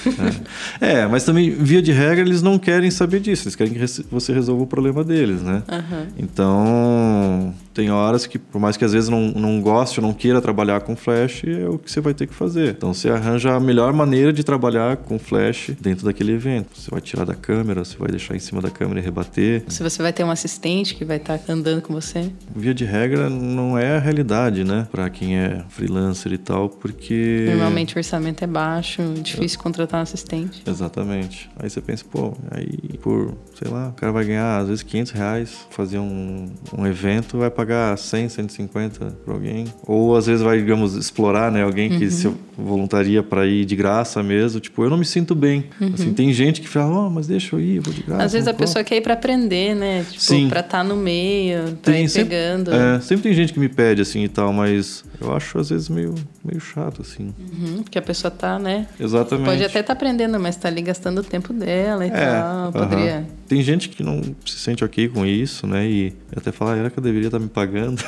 [0.80, 1.02] É.
[1.02, 3.44] É, mas também, via de regra, eles não querem saber disso.
[3.44, 5.62] Eles querem que você resolva o problema deles, né?
[5.68, 6.06] Aham.
[6.18, 10.40] Então, tem horas que, por mais que às vezes não, não goste ou não queira
[10.40, 12.70] trabalhar com flash, é o que você vai ter que fazer.
[12.70, 16.68] Então, você arranja a melhor maneira de trabalhar com flash dentro daquele evento.
[16.78, 19.64] Você vai tirar da câmera, você vai deixar em cima da câmera e rebater.
[19.68, 22.30] Se você vai ter um assistente que vai estar andando com você.
[22.54, 24.86] Via de regra, não é a realidade, né?
[24.90, 27.46] Pra quem é freelancer e tal, porque...
[27.48, 30.62] Normalmente o orçamento é baixo, difícil contratar um assistente.
[30.66, 31.50] Exatamente.
[31.58, 35.12] Aí você pensa, pô, aí por, sei lá, o cara vai ganhar às vezes 500
[35.12, 37.61] reais fazer um, um evento, vai pagar
[37.96, 39.66] 100, 150 pra alguém.
[39.86, 41.62] Ou às vezes vai, digamos, explorar, né?
[41.62, 44.60] Alguém que se voluntaria pra ir de graça mesmo.
[44.60, 45.64] Tipo, eu não me sinto bem.
[45.94, 48.24] Assim, tem gente que fala, oh, mas deixa eu ir, eu vou de graça.
[48.24, 50.04] Às vezes a pessoa quer ir pra aprender, né?
[50.10, 52.72] Tipo, pra estar no meio, pra ir sempre, pegando.
[52.74, 55.88] é, sempre tem gente que me pede assim e tal, mas eu acho às vezes
[55.88, 57.32] meio, meio chato, assim.
[57.38, 58.86] Uhum, porque a pessoa tá, né?
[58.98, 59.46] Exatamente.
[59.46, 62.18] Pode até estar aprendendo, mas tá ali gastando o tempo dela e tal.
[62.20, 62.72] aham.
[62.72, 63.26] Poderia.
[63.52, 65.86] Tem gente que não se sente ok com isso, né?
[65.86, 68.02] E até fala, ah, era que eu deveria estar me pagando?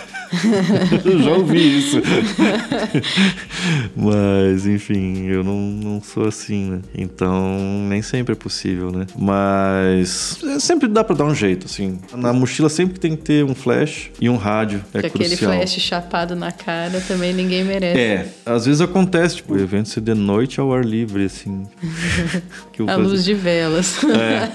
[1.05, 2.01] eu já ouvi isso.
[3.95, 6.81] Mas, enfim, eu não, não sou assim, né?
[6.97, 7.59] Então,
[7.91, 9.07] nem sempre é possível, né?
[9.19, 11.99] Mas é, sempre dá pra dar um jeito, assim.
[12.15, 14.79] Na mochila sempre tem que ter um flash e um rádio.
[14.79, 15.53] É Porque aquele crucial.
[15.53, 18.01] flash chapado na cara também ninguém merece.
[18.01, 21.67] É, às vezes acontece, tipo, o evento ser de noite ao ar livre, assim.
[22.73, 24.03] que A luz de velas.
[24.05, 24.51] É.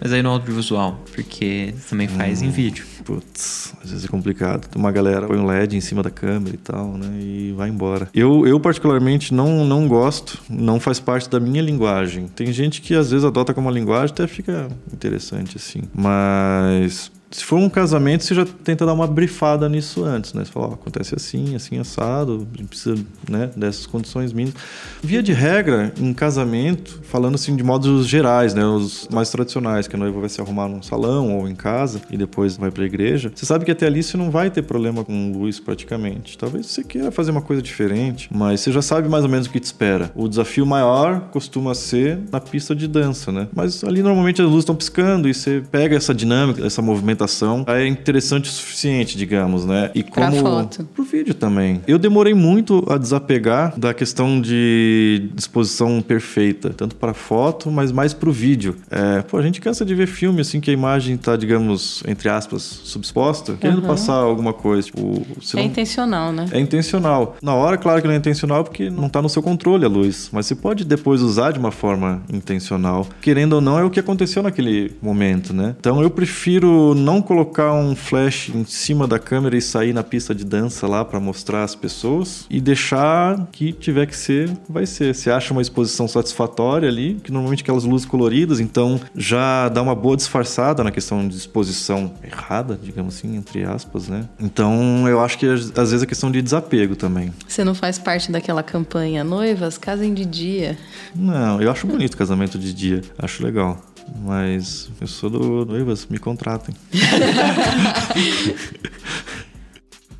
[0.00, 2.46] Mas aí no audiovisual, porque também faz Hum.
[2.46, 2.84] em vídeo.
[3.04, 4.68] Putz, às vezes é complicado.
[4.76, 7.06] Uma galera põe um LED em cima da câmera e tal, né?
[7.20, 8.08] E vai embora.
[8.12, 12.26] Eu, eu particularmente, não, não gosto, não faz parte da minha linguagem.
[12.28, 15.82] Tem gente que às vezes adota como uma linguagem, até fica interessante, assim.
[15.94, 17.10] Mas.
[17.30, 20.44] Se for um casamento, você já tenta dar uma brifada nisso antes, né?
[20.44, 22.96] Você fala, ó, acontece assim, assim, assado, precisa,
[23.28, 24.54] né, dessas condições mínimas.
[25.02, 29.96] Via de regra, em casamento, falando assim de modos gerais, né, os mais tradicionais, que
[29.96, 33.32] a noiva vai se arrumar num salão ou em casa e depois vai pra igreja,
[33.34, 36.38] você sabe que até ali você não vai ter problema com luz praticamente.
[36.38, 39.50] Talvez você queira fazer uma coisa diferente, mas você já sabe mais ou menos o
[39.50, 40.12] que te espera.
[40.14, 43.48] O desafio maior costuma ser na pista de dança, né?
[43.52, 47.64] Mas ali normalmente as luzes estão piscando e você pega essa dinâmica, essa movimentação captação
[47.66, 49.90] é interessante o suficiente, digamos, né?
[49.94, 50.84] E Pra como foto.
[50.94, 51.80] pro vídeo também.
[51.86, 58.14] Eu demorei muito a desapegar da questão de disposição perfeita, tanto para foto, mas mais
[58.14, 58.76] pro vídeo.
[58.90, 62.28] É, pô, a gente cansa de ver filme assim que a imagem tá, digamos, entre
[62.28, 66.46] aspas, subexposta, querendo passar alguma coisa, tipo, É não- intencional, né?
[66.52, 67.36] é intencional.
[67.42, 70.28] Na hora, claro que não é intencional porque não tá no seu controle a luz.
[70.32, 73.06] Mas você pode depois usar de uma forma intencional.
[73.20, 75.74] Querendo ou não, é o que aconteceu naquele momento, né?
[75.78, 80.34] Então eu prefiro não colocar um flash em cima da câmera e sair na pista
[80.34, 85.14] de dança lá pra mostrar as pessoas e deixar que tiver que ser, vai ser.
[85.14, 89.94] Você acha uma exposição satisfatória ali, que normalmente aquelas luzes coloridas, então já dá uma
[89.94, 94.28] boa disfarçada na questão de exposição errada, digamos assim, entre aspas, né?
[94.40, 97.32] Então eu acho que às às vezes é questão de desapego também.
[97.46, 100.76] Você não faz parte daquela campanha noivas, casem de dia.
[101.14, 103.80] Não, eu acho bonito casamento de dia, acho legal.
[104.14, 106.74] Mas eu sou do noivas, me contratem.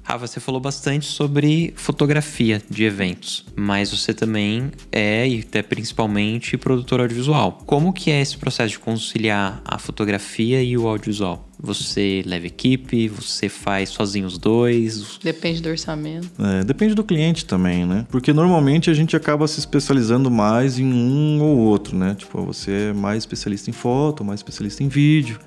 [0.09, 6.57] Ah, você falou bastante sobre fotografia de eventos, mas você também é, e até principalmente,
[6.57, 7.59] produtor audiovisual.
[7.67, 11.49] Como que é esse processo de conciliar a fotografia e o audiovisual?
[11.59, 15.19] Você leva equipe, você faz sozinho os dois?
[15.25, 16.31] Depende do orçamento.
[16.39, 18.07] É, depende do cliente também, né?
[18.09, 22.15] Porque normalmente a gente acaba se especializando mais em um ou outro, né?
[22.15, 25.41] Tipo, você é mais especialista em foto, mais especialista em vídeo.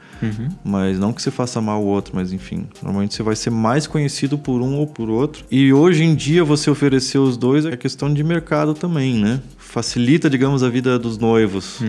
[0.63, 2.67] Mas não que você faça mal o outro, mas enfim.
[2.81, 5.45] Normalmente você vai ser mais conhecido por um ou por outro.
[5.49, 9.41] E hoje em dia você oferecer os dois é questão de mercado também, né?
[9.57, 11.79] Facilita, digamos, a vida dos noivos.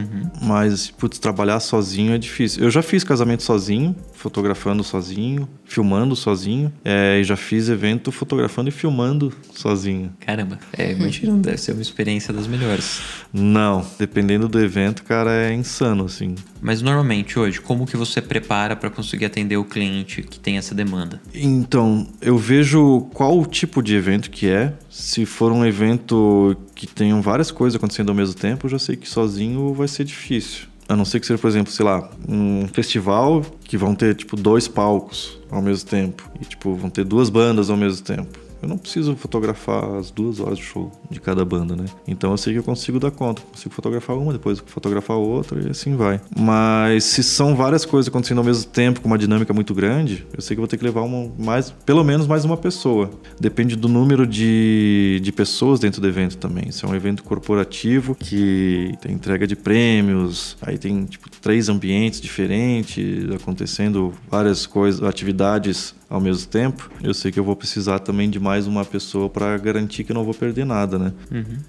[0.42, 2.62] Mas, putz, trabalhar sozinho é difícil.
[2.62, 6.70] Eu já fiz casamento sozinho, fotografando sozinho, filmando sozinho.
[6.84, 10.12] É, e já fiz evento fotografando e filmando sozinho.
[10.20, 13.00] Caramba, é, imagina, deve ser uma experiência das melhores.
[13.32, 16.34] Não, dependendo do evento, cara, é insano, assim.
[16.60, 20.74] Mas normalmente hoje, como que você prepara para conseguir atender o cliente que tem essa
[20.74, 21.20] demanda?
[21.34, 24.72] Então, eu vejo qual o tipo de evento que é.
[24.88, 28.96] Se for um evento que tenham várias coisas acontecendo ao mesmo tempo, eu já sei
[28.96, 30.68] que sozinho vai ser difícil.
[30.88, 34.36] A não ser que seja, por exemplo, sei lá, um festival que vão ter, tipo,
[34.36, 36.28] dois palcos ao mesmo tempo.
[36.40, 38.49] E, tipo, vão ter duas bandas ao mesmo tempo.
[38.62, 41.86] Eu não preciso fotografar as duas horas de show de cada banda, né?
[42.06, 43.42] Então eu sei que eu consigo dar conta.
[43.42, 46.20] Consigo fotografar uma, depois fotografar outra e assim vai.
[46.38, 50.42] Mas se são várias coisas acontecendo ao mesmo tempo, com uma dinâmica muito grande, eu
[50.42, 53.10] sei que eu vou ter que levar uma, mais, pelo menos mais uma pessoa.
[53.38, 56.70] Depende do número de, de pessoas dentro do evento também.
[56.70, 62.20] Se é um evento corporativo que tem entrega de prêmios, aí tem tipo três ambientes
[62.20, 68.28] diferentes acontecendo, várias coisas, atividades ao mesmo tempo, eu sei que eu vou precisar também
[68.28, 71.12] de mais uma pessoa para garantir que não vou perder nada, né?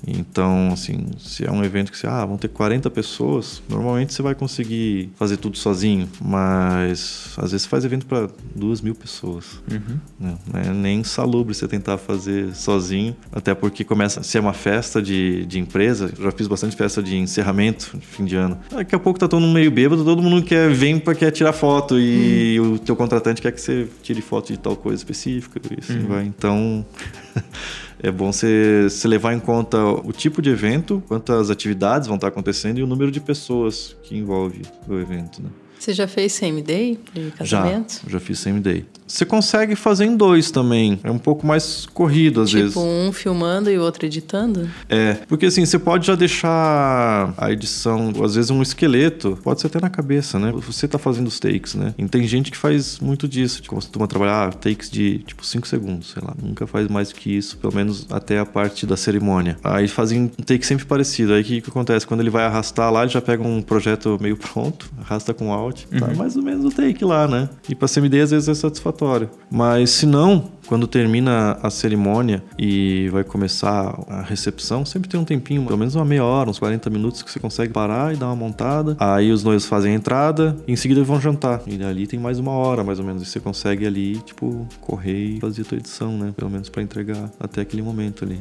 [0.08, 4.24] Então, assim, se é um evento que você, ah, vão ter 40 pessoas, normalmente você
[4.24, 9.62] vai conseguir fazer tudo sozinho, mas às vezes você faz evento para duas mil pessoas.
[10.20, 10.36] Né?
[10.52, 15.00] Não é nem salubre você tentar fazer sozinho, até porque começa a ser uma festa
[15.00, 16.12] de, de empresa.
[16.20, 18.58] Já fiz bastante festa de encerramento, fim de ano.
[18.72, 21.54] Daqui a pouco tá todo mundo meio bêbado, todo mundo quer vem para quer tirar
[21.54, 25.80] foto e o teu contratante quer que você tire foto de tal coisa específica e
[25.80, 26.24] assim vai.
[26.26, 26.86] Então
[28.02, 32.80] é bom você, levar em conta o tipo de evento, quantas atividades vão estar acontecendo
[32.80, 35.50] e o número de pessoas que envolve o evento, né?
[35.78, 38.02] Você já fez CMD de Já, casamento?
[38.08, 38.86] já fiz same day.
[39.12, 40.97] Você consegue fazer em dois também.
[41.04, 42.69] É um pouco mais corrido às vezes.
[42.69, 44.69] Tipo, um filmando e o outro editando?
[44.88, 49.67] É, porque assim, você pode já deixar a edição, às vezes um esqueleto, pode ser
[49.67, 50.54] até na cabeça, né?
[50.56, 51.93] Você tá fazendo os takes, né?
[51.97, 56.24] E tem gente que faz muito disso, costuma trabalhar takes de tipo 5 segundos, sei
[56.26, 59.58] lá, nunca faz mais do que isso, pelo menos até a parte da cerimônia.
[59.62, 61.34] Aí fazem um take sempre parecido.
[61.34, 62.08] Aí o que, que acontece?
[62.08, 65.84] Quando ele vai arrastar lá, ele já pega um projeto meio pronto, arrasta com alt,
[66.00, 67.50] tá mais ou menos o take lá, né?
[67.67, 69.01] E pra CMD às vezes é satisfatório.
[69.50, 75.26] Mas se não, quando termina a cerimônia e vai começar a recepção, sempre tem um
[75.26, 78.28] tempinho, pelo menos uma meia hora, uns 40 minutos que você consegue parar e dar
[78.28, 78.96] uma montada.
[79.00, 81.62] Aí os noivos fazem a entrada e em seguida vão jantar.
[81.68, 83.24] E ali tem mais uma hora, mais ou menos.
[83.24, 86.34] E você consegue ali, tipo, correr e fazer a tua edição, né?
[86.36, 88.40] Pelo menos pra entregar até aquele momento ali.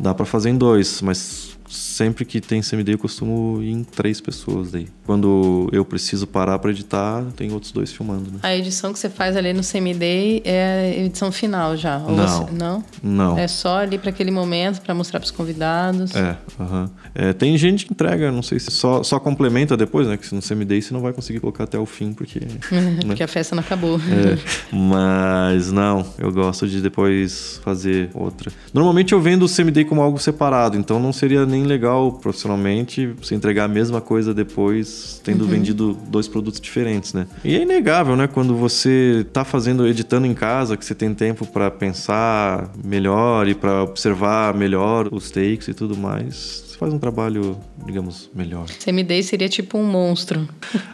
[0.00, 4.20] Dá pra fazer em dois, mas sempre que tem CMD eu costumo ir em três
[4.20, 4.86] pessoas daí.
[5.06, 8.38] Quando eu preciso parar pra editar, tem outros dois filmando, né?
[8.42, 11.98] A edição que você faz ali no CMD é a edição final já?
[11.98, 12.26] Ou Não.
[12.46, 12.84] você- não?
[13.02, 13.38] Não.
[13.38, 16.14] É só ali para aquele momento, para mostrar para os convidados.
[16.14, 16.90] É, aham.
[17.14, 20.16] É, tem gente que entrega, não sei se só, só complementa depois, né?
[20.16, 22.40] Que se no CMD você não vai conseguir colocar até o fim, porque.
[23.06, 23.98] Porque a festa não acabou.
[23.98, 24.38] É,
[24.74, 28.50] mas não, eu gosto de depois fazer outra.
[28.72, 33.06] Normalmente eu vendo o CMD como algo separado, então não seria nem bem legal profissionalmente
[33.06, 37.26] você entregar a mesma coisa depois, tendo vendido dois produtos diferentes, né?
[37.42, 38.26] E é inegável, né?
[38.26, 43.54] Quando você tá fazendo, editando em casa, que você tem tempo para pensar melhor e
[43.54, 48.66] para observar melhor os takes e tudo mais, você faz um trabalho, digamos, melhor.
[48.66, 50.48] CMD seria tipo um monstro.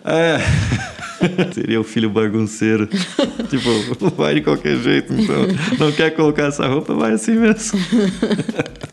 [0.05, 0.39] É.
[1.53, 2.87] Seria o filho bagunceiro.
[3.49, 5.47] tipo, vai de qualquer jeito, então.
[5.79, 7.79] Não quer colocar essa roupa, vai assim mesmo.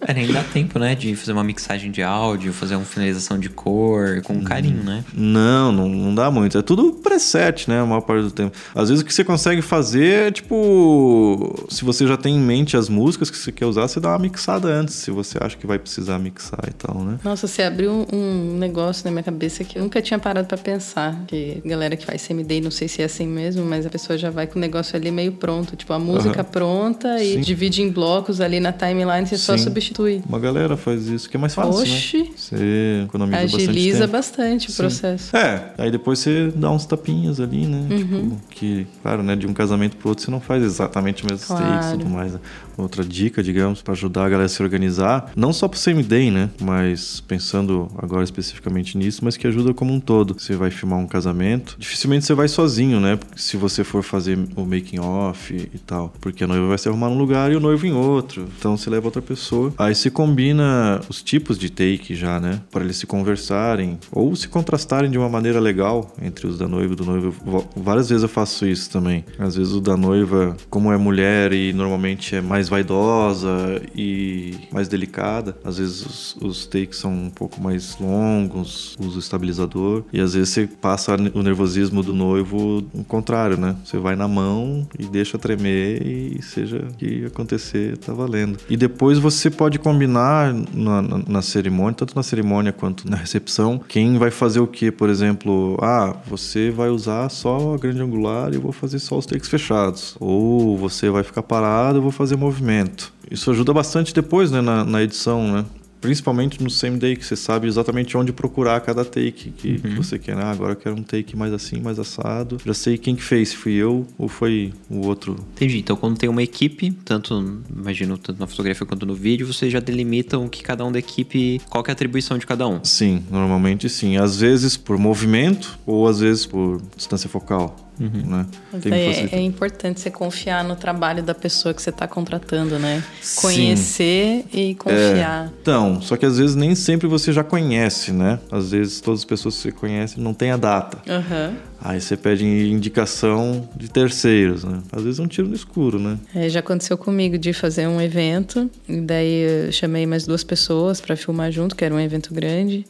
[0.01, 0.95] É, nem dá tempo, né?
[0.95, 5.03] De fazer uma mixagem de áudio, fazer uma finalização de cor com carinho, né?
[5.13, 6.57] Não, não, não dá muito.
[6.57, 7.81] É tudo preset, né?
[7.81, 8.55] A maior parte do tempo.
[8.75, 11.65] Às vezes o que você consegue fazer é tipo.
[11.69, 14.19] Se você já tem em mente as músicas que você quer usar, você dá uma
[14.19, 17.19] mixada antes, se você acha que vai precisar mixar e tal, né?
[17.23, 21.23] Nossa, você abriu um negócio na minha cabeça que eu nunca tinha parado pra pensar.
[21.27, 24.29] Que galera que faz CMD, não sei se é assim mesmo, mas a pessoa já
[24.29, 25.75] vai com o negócio ali meio pronto.
[25.75, 26.51] Tipo, a música Aham.
[26.51, 27.41] pronta e Sim.
[27.41, 29.63] divide em blocos ali na timeline, você só Sim.
[29.63, 30.21] substitui.
[30.27, 32.17] Uma galera faz isso, que é mais fácil, Oxi.
[32.23, 32.27] né?
[32.35, 35.35] Você economiza Agiliza bastante bastante o processo.
[35.35, 37.87] É, aí depois você dá uns tapinhas ali, né?
[37.89, 37.97] Uhum.
[37.97, 39.35] Tipo, que, claro, né?
[39.35, 41.65] De um casamento pro outro você não faz exatamente o mesmo Claro.
[41.65, 42.33] takes e tudo mais.
[42.33, 42.39] né?
[42.77, 46.49] Outra dica, digamos, pra ajudar a galera a se organizar, não só pro day, né?
[46.61, 50.35] Mas pensando agora especificamente nisso, mas que ajuda como um todo.
[50.37, 53.19] Você vai filmar um casamento, dificilmente você vai sozinho, né?
[53.35, 57.09] Se você for fazer o making off e tal, porque a noiva vai se arrumar
[57.09, 58.47] num lugar e o noivo em outro.
[58.57, 59.73] Então você leva outra pessoa.
[59.77, 62.61] Aí se combina os tipos de take já, né?
[62.71, 66.93] Para eles se conversarem ou se contrastarem de uma maneira legal entre os da noiva
[66.93, 67.33] e do noivo.
[67.75, 69.23] Várias vezes eu faço isso também.
[69.37, 74.87] Às vezes o da noiva, como é mulher e normalmente é mais vaidosa e mais
[74.87, 80.19] delicada, às vezes os, os takes são um pouco mais longos, usa o estabilizador e
[80.19, 83.75] às vezes você passa o nervosismo do noivo o contrário, né?
[83.83, 88.57] Você vai na mão e deixa tremer e seja o que acontecer, tá valendo.
[88.69, 93.79] E depois você pode combinar na, na- na cerimônia, tanto na cerimônia quanto na recepção,
[93.87, 98.51] quem vai fazer o que, por exemplo, ah, você vai usar só a grande angular
[98.51, 100.15] e eu vou fazer só os takes fechados.
[100.19, 103.13] Ou você vai ficar parado, eu vou fazer movimento.
[103.29, 105.65] Isso ajuda bastante depois, né, na, na edição, né?
[106.01, 110.19] Principalmente no same day, que você sabe exatamente onde procurar cada take que, que você
[110.19, 110.37] quer.
[110.37, 112.57] Ah, agora eu quero um take mais assim, mais assado.
[112.65, 115.35] Já sei quem que fez, fui eu ou foi o outro.
[115.55, 115.79] Entendi.
[115.79, 119.79] Então, quando tem uma equipe, tanto, imagino, tanto na fotografia quanto no vídeo, vocês já
[119.79, 122.83] delimitam o que cada um da equipe, qual que é a atribuição de cada um.
[122.83, 124.17] Sim, normalmente sim.
[124.17, 127.86] Às vezes por movimento ou às vezes por distância focal.
[127.99, 128.45] Né?
[128.71, 132.07] Mas Tem aí é, é importante você confiar no trabalho da pessoa que você está
[132.07, 133.03] contratando, né?
[133.21, 133.41] Sim.
[133.41, 135.51] Conhecer e confiar.
[135.61, 138.39] Então, só que às vezes nem sempre você já conhece, né?
[138.51, 140.99] Às vezes todas as pessoas que você conhece não tem a data.
[141.09, 141.55] Aham.
[141.79, 144.81] Aí você pede indicação de terceiros, né?
[144.91, 146.17] Às vezes é um tiro no escuro, né?
[146.33, 150.99] É, já aconteceu comigo de fazer um evento, e daí eu chamei mais duas pessoas
[150.99, 152.85] para filmar junto, que era um evento grande.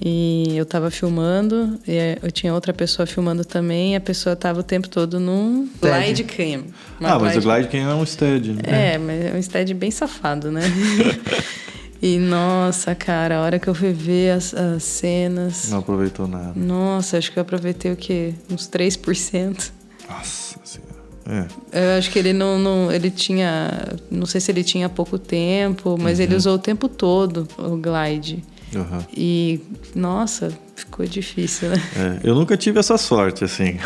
[0.00, 4.36] E eu tava filmando, e é, eu tinha outra pessoa filmando também, e a pessoa
[4.36, 6.64] tava o tempo todo num glide cam.
[7.00, 8.94] Ah, mas o glide cam é um stead, né?
[8.94, 10.62] É, mas é um stead bem safado, né?
[12.00, 15.68] e nossa, cara, a hora que eu fui ver as, as cenas.
[15.70, 16.52] Não aproveitou nada.
[16.54, 18.34] Nossa, acho que eu aproveitei o quê?
[18.50, 19.70] Uns 3%.
[20.08, 20.88] Nossa senhora.
[21.72, 21.92] É.
[21.92, 23.70] Eu acho que ele não, não- Ele tinha.
[24.10, 26.24] Não sei se ele tinha pouco tempo, mas Uhum.
[26.24, 28.42] ele usou o tempo todo o glide.
[28.74, 29.06] Aham.
[29.16, 29.60] E,
[29.94, 31.76] nossa, ficou difícil, né?
[31.96, 33.78] É, eu nunca tive essa sorte, assim.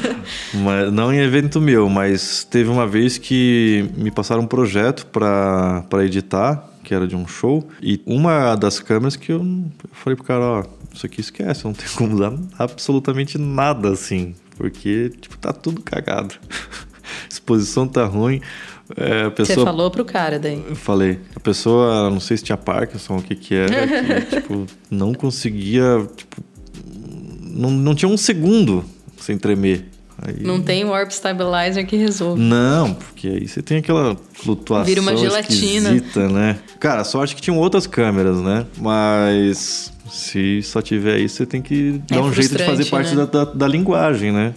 [0.54, 5.84] mas, não em evento meu, mas teve uma vez que me passaram um projeto pra
[5.88, 10.16] pra editar, que era de um show, e uma das câmeras que eu, eu falei
[10.16, 14.34] pro cara, ó, isso aqui esquece, não tem como usar absolutamente nada, assim.
[14.56, 16.34] Porque, tipo, tá tudo cagado.
[17.30, 18.40] Exposição tá ruim.
[18.96, 19.56] É, pessoa...
[19.58, 20.62] Você falou pro cara daí.
[20.68, 21.18] Eu falei.
[21.34, 26.06] A pessoa, não sei se tinha Parkinson, o que que era, que, tipo, não conseguia,
[26.16, 26.36] tipo,
[27.42, 28.84] não, não tinha um segundo
[29.18, 29.86] sem tremer.
[30.22, 32.40] Aí- Não tem warp stabilizer que resolve.
[32.40, 35.90] Não, porque aí você tem aquela flutuação Vira uma gelatina.
[35.94, 36.58] esquisita, né?
[36.80, 38.64] Cara, sorte que tinham outras câmeras, né?
[38.78, 43.14] Mas se só tiver isso, você tem que É dar um jeito de fazer parte
[43.14, 43.26] né?
[43.30, 44.54] da, da, da linguagem, né?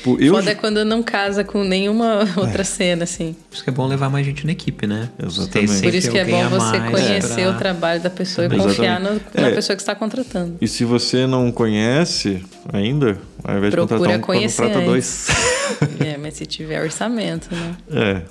[0.00, 0.34] Tipo, eu...
[0.34, 3.36] Foda é quando não casa com nenhuma outra cena, assim.
[3.50, 5.10] Por isso que é bom levar mais gente na equipe, né?
[5.22, 5.82] Exatamente.
[5.82, 8.76] Por isso que é bom a você conhecer pra- o trabalho da pessoa e Exatamente.
[8.76, 9.54] confiar no- na É.
[9.54, 10.56] pessoa que está contratando.
[10.58, 15.26] E se você não conhece ainda, ao invés de Procura contratar um, conhecer contrata dois.
[16.00, 17.76] É, mas se tiver orçamento, né?
[17.92, 18.22] é.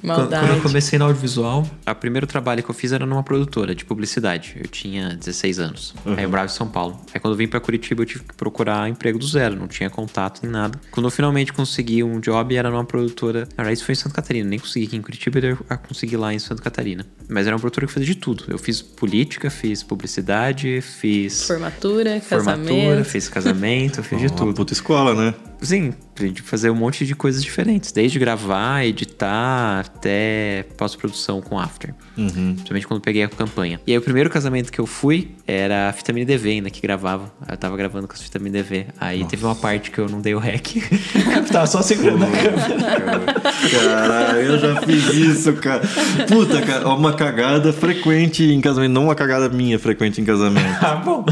[0.00, 0.46] Quando, Maldade.
[0.46, 3.84] quando eu comecei no audiovisual, o primeiro trabalho que eu fiz era numa produtora de
[3.84, 4.54] publicidade.
[4.56, 5.94] Eu tinha 16 anos.
[6.06, 7.00] Aí eu morava em São Paulo.
[7.12, 9.56] Aí quando eu vim pra Curitiba, eu tive que procurar emprego do zero.
[9.56, 10.80] Não tinha contato nem nada.
[10.90, 13.40] Quando eu finalmente consegui um job, era numa produtora.
[13.56, 14.48] Na verdade, isso foi em Santa Catarina.
[14.48, 17.04] Nem consegui aqui em Curitiba, eu consegui lá em Santa Catarina.
[17.28, 18.44] Mas era uma produtora que fazia de tudo.
[18.48, 23.04] Eu fiz política, fiz publicidade, fiz Formatura, formatura, casamento.
[23.04, 24.54] fiz casamento, fiz de Uma tudo.
[24.54, 25.34] puta escola, né?
[25.62, 27.92] Sim, a gente fazer um monte de coisas diferentes.
[27.92, 31.94] Desde gravar, editar, até pós-produção com after.
[32.20, 32.52] Uhum.
[32.54, 33.80] Principalmente quando eu peguei a campanha.
[33.86, 37.32] E aí o primeiro casamento que eu fui era a Vitamina DV ainda, que gravava.
[37.48, 38.86] Eu tava gravando com a Vitamina DV.
[39.00, 40.76] Aí teve uma parte que eu não dei o rec.
[40.76, 43.40] eu tava só segurando a câmera.
[43.70, 45.82] Caralho, eu já fiz isso, cara.
[46.28, 48.92] Puta, cara, uma cagada frequente em casamento.
[48.92, 50.66] Não uma cagada minha frequente em casamento.
[50.80, 51.24] ah, bom.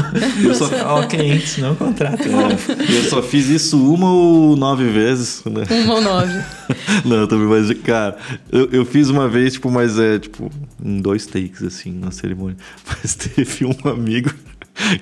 [0.43, 2.21] Eu só, Ó, clientes, não contrato.
[2.23, 5.63] é, eu só fiz isso uma ou nove vezes, né?
[5.83, 6.39] Uma ou nove.
[7.05, 8.17] Não, também, mas, cara,
[8.51, 10.51] eu, eu fiz uma vez, tipo, mas é, tipo,
[10.83, 12.57] em dois takes, assim, na cerimônia.
[12.87, 14.31] Mas teve um amigo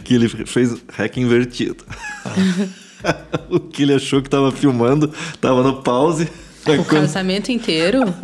[0.04, 1.84] que ele fez hack invertido.
[3.50, 6.28] o que ele achou que tava filmando, tava no pause.
[6.80, 8.04] O casamento inteiro?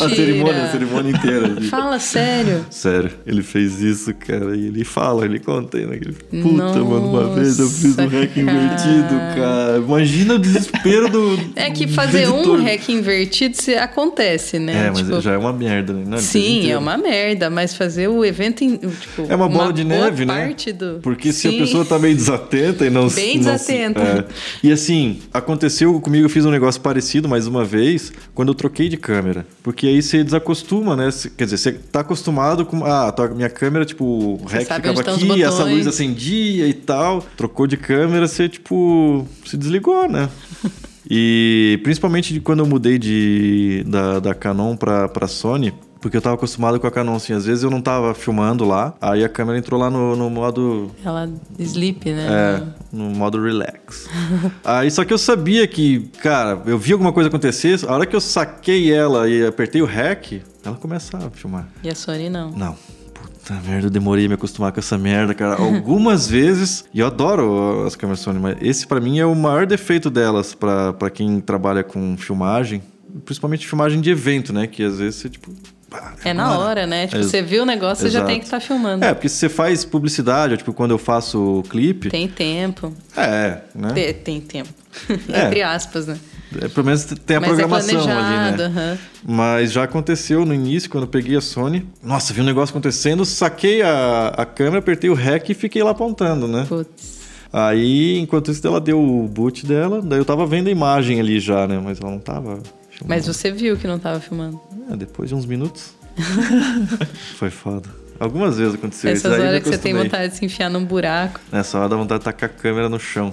[0.00, 1.60] A cerimônia, a cerimônia inteira.
[1.70, 2.64] Fala sério.
[2.70, 5.96] Sério, ele fez isso, cara, e ele fala, ele conta aí, né?
[5.96, 8.40] ele- Puta, Nossa, mano, uma vez eu fiz um hack cara.
[8.40, 9.78] invertido, cara.
[9.78, 11.38] Imagina o desespero do.
[11.56, 12.60] É que fazer um editor.
[12.60, 14.86] rec invertido se acontece, né?
[14.86, 16.04] É, mas Tipo, já é uma merda, né?
[16.06, 20.04] Não, Sim, é uma merda, mas fazer o evento tipo, É uma bola de boa
[20.04, 20.54] neve, né?
[20.78, 21.00] do...
[21.02, 21.58] Porque se a Sim.
[21.58, 24.00] pessoa tá meio desatenta e não Bem não desatenta.
[24.00, 24.24] é.
[24.66, 28.88] E assim, aconteceu comigo, eu fiz um negócio parecido mais uma vez, quando eu troquei
[28.88, 29.46] de câmera.
[29.62, 31.10] Porque aí você desacostuma, né?
[31.36, 32.84] Quer dizer, você tá acostumado com.
[32.84, 37.22] Ah, minha câmera, tipo, o rec ficava aqui, essa luz acendia e tal.
[37.36, 40.28] Trocou de câmera, você, tipo, se desligou, né?
[41.12, 46.22] E principalmente de quando eu mudei de, da, da Canon pra, pra Sony, porque eu
[46.22, 49.28] tava acostumado com a Canon, assim, às vezes eu não tava filmando lá, aí a
[49.28, 52.26] câmera entrou lá no, no modo Ela sleep, né?
[52.30, 54.08] é, no modo relax.
[54.64, 58.16] Aí só que eu sabia que, cara, eu vi alguma coisa acontecer, a hora que
[58.16, 61.68] eu saquei ela e apertei o REC, ela começa a filmar.
[61.82, 62.50] E a Sony não.
[62.50, 62.76] Não.
[63.14, 65.56] Puta merda, eu demorei a me acostumar com essa merda, cara.
[65.60, 69.66] Algumas vezes, e eu adoro as câmeras Sony, mas esse pra mim é o maior
[69.66, 72.82] defeito delas pra quem trabalha com filmagem,
[73.24, 74.66] principalmente filmagem de evento, né?
[74.66, 75.50] Que às vezes você, tipo.
[75.90, 76.60] Pá, É na agora.
[76.60, 77.06] hora, né?
[77.08, 78.30] Tipo, você viu o negócio, você já Exato.
[78.30, 79.04] tem que estar filmando.
[79.04, 82.08] É, porque se você faz publicidade, ou, tipo, quando eu faço clipe.
[82.08, 82.92] Tem tempo.
[83.16, 83.92] É, né?
[83.92, 84.68] Tem, tem tempo.
[85.32, 85.46] É.
[85.46, 86.18] Entre aspas, né?
[86.60, 88.64] É, pelo menos tem a Mas programação é ali, né?
[88.64, 88.98] aham.
[89.24, 91.86] Mas já aconteceu no início, quando eu peguei a Sony.
[92.02, 95.90] Nossa, vi um negócio acontecendo, saquei a, a câmera, apertei o REC e fiquei lá
[95.92, 96.66] apontando, né?
[96.68, 97.20] Putz.
[97.52, 101.38] Aí, enquanto isso, ela deu o boot dela, daí eu tava vendo a imagem ali
[101.40, 101.80] já, né?
[101.82, 102.60] Mas ela não tava.
[103.06, 104.60] Mas você viu que não tava filmando.
[104.90, 105.92] É, depois de uns minutos.
[107.36, 107.88] Foi foda.
[108.18, 109.26] Algumas vezes aconteceu isso.
[109.26, 111.40] Essas eu me horas que você tem vontade de se enfiar num buraco.
[111.50, 113.32] Nessa hora dá vontade de tacar a câmera no chão.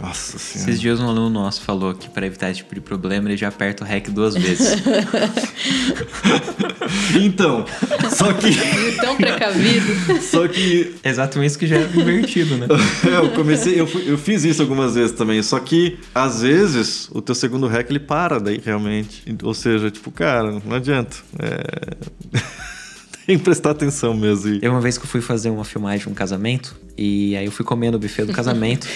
[0.00, 0.70] Nossa senhora.
[0.70, 3.48] Esses dias um aluno nosso falou que pra evitar esse tipo de problema, ele já
[3.48, 4.76] aperta o REC duas vezes.
[7.20, 7.64] Então,
[8.14, 8.54] só que.
[9.00, 10.20] Tão precavido.
[10.22, 12.66] Só que Exatamente isso que já é invertido, né?
[13.06, 17.08] É, eu comecei, eu, fui- eu fiz isso algumas vezes também, só que às vezes
[17.12, 19.22] o teu segundo rec ele para daí realmente.
[19.42, 21.16] Ou seja, tipo, cara, não adianta.
[21.38, 22.40] É...
[23.26, 24.48] Tem que prestar atenção mesmo.
[24.54, 24.60] E...
[24.60, 27.50] Teve uma vez que eu fui fazer uma filmagem de um casamento, e aí eu
[27.50, 28.86] fui comer no buffet do casamento.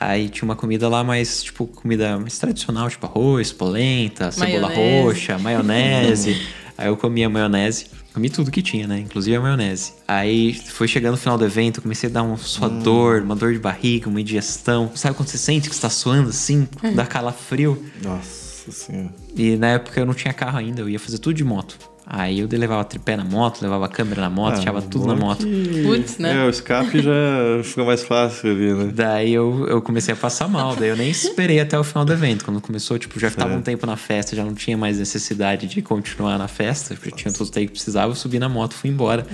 [0.00, 5.02] Aí tinha uma comida lá mais, tipo, comida mais tradicional, tipo arroz, polenta, cebola Maionese.
[5.04, 6.40] roxa, maionese.
[6.76, 7.86] aí eu comi a maionese.
[8.12, 8.98] Comi tudo que tinha, né?
[8.98, 9.92] Inclusive a maionese.
[10.08, 13.58] Aí foi chegando no final do evento, comecei a dar uma suador, uma dor de
[13.60, 14.90] barriga, uma indigestão.
[14.96, 16.66] Sabe quando você sente que você tá suando assim?
[16.94, 17.84] Dá calafrio.
[18.02, 19.14] Nossa senhora.
[19.36, 21.78] E na época eu não tinha carro ainda, eu ia fazer tudo de moto.
[22.12, 25.14] Aí eu levava tripé na moto, levava a câmera na moto, Ah, deixava tudo na
[25.14, 25.46] moto.
[25.46, 26.42] que- Putz, né?
[26.42, 27.12] É, o escape já
[27.62, 28.90] fica mais fácil ali, né?
[28.92, 32.12] Daí eu, eu comecei a passar mal, daí eu nem esperei até o final do
[32.12, 32.44] evento.
[32.44, 33.56] Quando começou, tipo, já estava É.
[33.56, 37.32] um tempo na festa, já não tinha mais necessidade de continuar na festa, porque tinha
[37.32, 39.24] todo o tempo que precisava, eu subi na moto fui embora.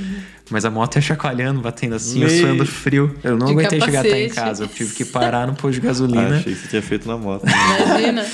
[0.48, 3.14] Mas a moto ia chacoalhando, batendo assim, eu Meio- suando frio.
[3.24, 4.34] Eu não De aguentei chegar até em capacete.
[4.34, 6.36] casa, eu tive que parar no posto de Ah, gasolina.
[6.36, 7.44] achei que você tinha feito na moto.
[7.46, 8.24] Imagina.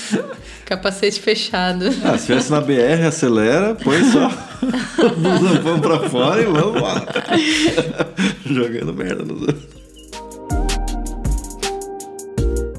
[0.66, 1.86] Capacete fechado.
[2.04, 4.28] Ah, se tivesse na BR, acelera, põe só
[5.02, 7.02] o vamos pra fora e vamos lá.
[8.44, 9.81] Jogando merda nos outros.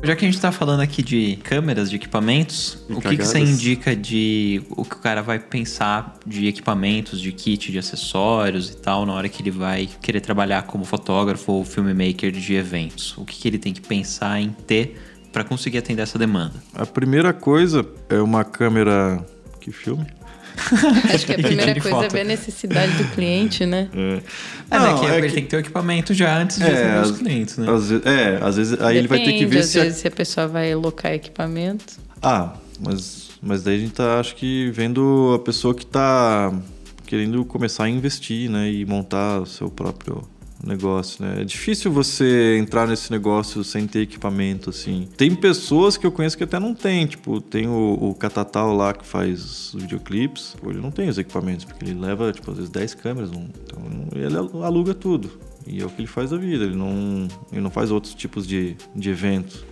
[0.04, 3.26] Já que a gente tá falando aqui de câmeras, de equipamentos, E o que, que
[3.26, 8.70] você indica de o que o cara vai pensar de equipamentos, de kit, de acessórios
[8.70, 13.18] e tal, na hora que ele vai querer trabalhar como fotógrafo ou filmmaker de eventos?
[13.18, 15.00] O que, que ele tem que pensar em ter
[15.32, 16.62] para conseguir atender essa demanda?
[16.74, 19.26] A primeira coisa é uma câmera
[19.62, 20.06] que filme.
[21.14, 22.06] Acho que a primeira coisa foto.
[22.06, 23.90] é ver a necessidade do cliente, né?
[23.94, 24.00] É.
[24.72, 26.64] É, né, Não, que é ele que- tem que ter o equipamento já antes de
[26.64, 27.70] É, os às- clientes, né?
[27.72, 29.80] Às vezes, é, às vezes aí ele vai ter que Depende, ver às se.
[29.80, 31.96] a- vezes, se a pessoa vai locar equipamento.
[32.22, 36.52] Ah, mas, mas daí a gente tá, acho que, vendo a pessoa que tá
[37.06, 38.72] querendo começar a investir, né?
[38.72, 40.24] E montar o seu próprio
[40.66, 41.42] negócio, né?
[41.42, 45.08] É difícil você entrar nesse negócio sem ter equipamento, assim.
[45.18, 48.94] Tem pessoas que eu conheço que até não tem, tipo, tem o, o Catatal lá
[48.94, 52.72] que faz os videoclipes, ele não tem os equipamentos, porque ele leva, tipo, às vezes
[52.72, 53.82] 10 câmeras, não- então
[54.16, 55.32] ele aluga tudo.
[55.66, 58.46] E é o que ele faz da vida, ele não, ele não faz outros tipos
[58.48, 59.66] de, de eventos.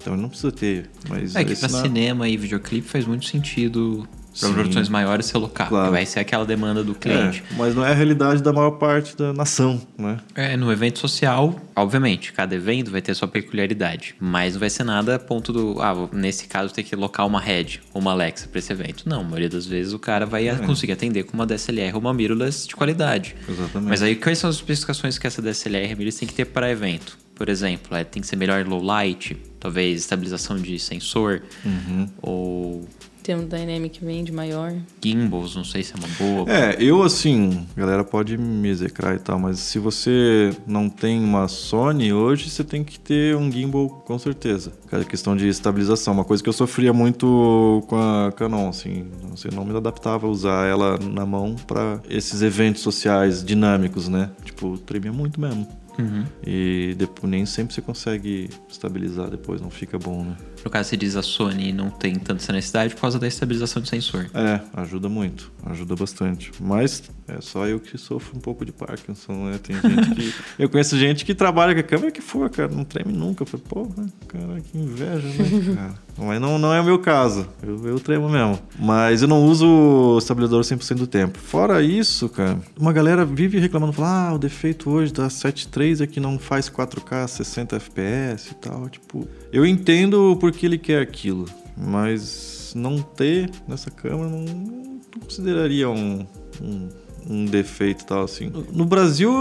[0.00, 1.34] Então ele não precisa ter, mas...
[1.34, 4.52] É que pra na- cinema e videoclipe faz muito sentido Sim.
[4.52, 5.68] produções maiores ser local.
[5.68, 5.90] Claro.
[5.92, 7.42] Vai ser aquela demanda do cliente.
[7.50, 10.18] É, mas não é a realidade da maior parte da nação, né?
[10.34, 14.14] É, no evento social, obviamente, cada evento vai ter sua peculiaridade.
[14.20, 15.80] Mas não vai ser nada a ponto do.
[15.80, 19.08] Ah, nesse caso, ter que locar uma Red ou uma Alexa pra esse evento.
[19.08, 20.54] Não, a maioria das vezes o cara vai É.
[20.56, 23.36] conseguir atender com uma DSLR ou uma mirrorless de qualidade.
[23.48, 23.88] Exatamente.
[23.88, 27.16] Mas aí, quais são as especificações que essa DSLR mirrorless tem que ter para evento?
[27.34, 32.08] Por exemplo, é, tem que ser melhor low light, talvez estabilização de sensor, Uhum.
[32.22, 32.88] ou
[33.24, 34.74] Tem um Dynamic Range maior.
[35.02, 36.52] gimbals, não sei se é uma boa.
[36.52, 41.24] É, eu assim, a galera pode me execrar e tal, mas se você não tem
[41.24, 44.74] uma Sony hoje, você tem que ter um gimbal com certeza.
[44.90, 49.48] Cada questão de estabilização, uma coisa que eu sofria muito com a Canon, assim, você
[49.50, 54.32] não me adaptava a usar ela na mão para esses eventos sociais dinâmicos, né?
[54.44, 55.66] Tipo, tremia muito mesmo.
[55.98, 56.24] Uhum.
[56.46, 60.36] E depois, nem sempre você consegue estabilizar depois, não fica bom, né?
[60.64, 63.82] No caso, você diz a Sony não tem tanta essa necessidade por causa da estabilização
[63.82, 64.30] de sensor.
[64.32, 66.50] É, ajuda muito, ajuda bastante.
[66.58, 69.58] Mas é só eu que sofro um pouco de Parkinson, né?
[69.62, 70.34] Tem gente que.
[70.58, 73.42] eu conheço gente que trabalha com a câmera que for, cara, não treme nunca.
[73.42, 73.86] Eu falei, pô,
[74.28, 76.04] cara, que inveja, né, cara?
[76.16, 78.58] Mas não, não é o meu caso, eu, eu tremo mesmo.
[78.78, 81.38] Mas eu não uso o estabilizador 100% do tempo.
[81.38, 86.06] Fora isso, cara, uma galera vive reclamando, fala, ah, o defeito hoje da 7.3 é
[86.06, 88.88] que não faz 4K 60 FPS e tal.
[88.88, 91.46] Tipo, eu entendo porque ele quer aquilo,
[91.76, 96.26] mas não ter nessa câmera não, não consideraria um,
[96.60, 96.88] um,
[97.28, 98.52] um defeito tal assim.
[98.72, 99.32] No Brasil,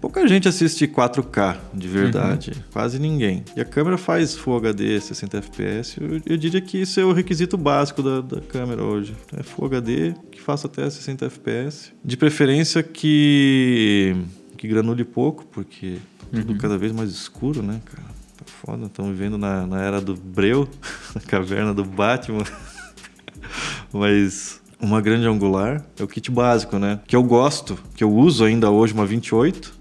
[0.00, 3.44] pouca gente assiste 4K de verdade, quase ninguém.
[3.56, 6.00] E a câmera faz Full HD 60 FPS.
[6.00, 9.14] Eu, eu diria que isso é o requisito básico da, da câmera hoje.
[9.36, 11.92] É Full HD que faça até 60 FPS.
[12.04, 14.16] De preferência que
[14.56, 15.98] que granule pouco, porque
[16.32, 18.14] tudo cada vez mais escuro, né, cara?
[18.64, 20.66] Tá foda, estamos vivendo na, na era do Breu,
[21.14, 22.44] na caverna do Batman.
[23.92, 27.00] Mas uma grande angular é o kit básico, né?
[27.06, 29.74] Que eu gosto, que eu uso ainda hoje uma 28.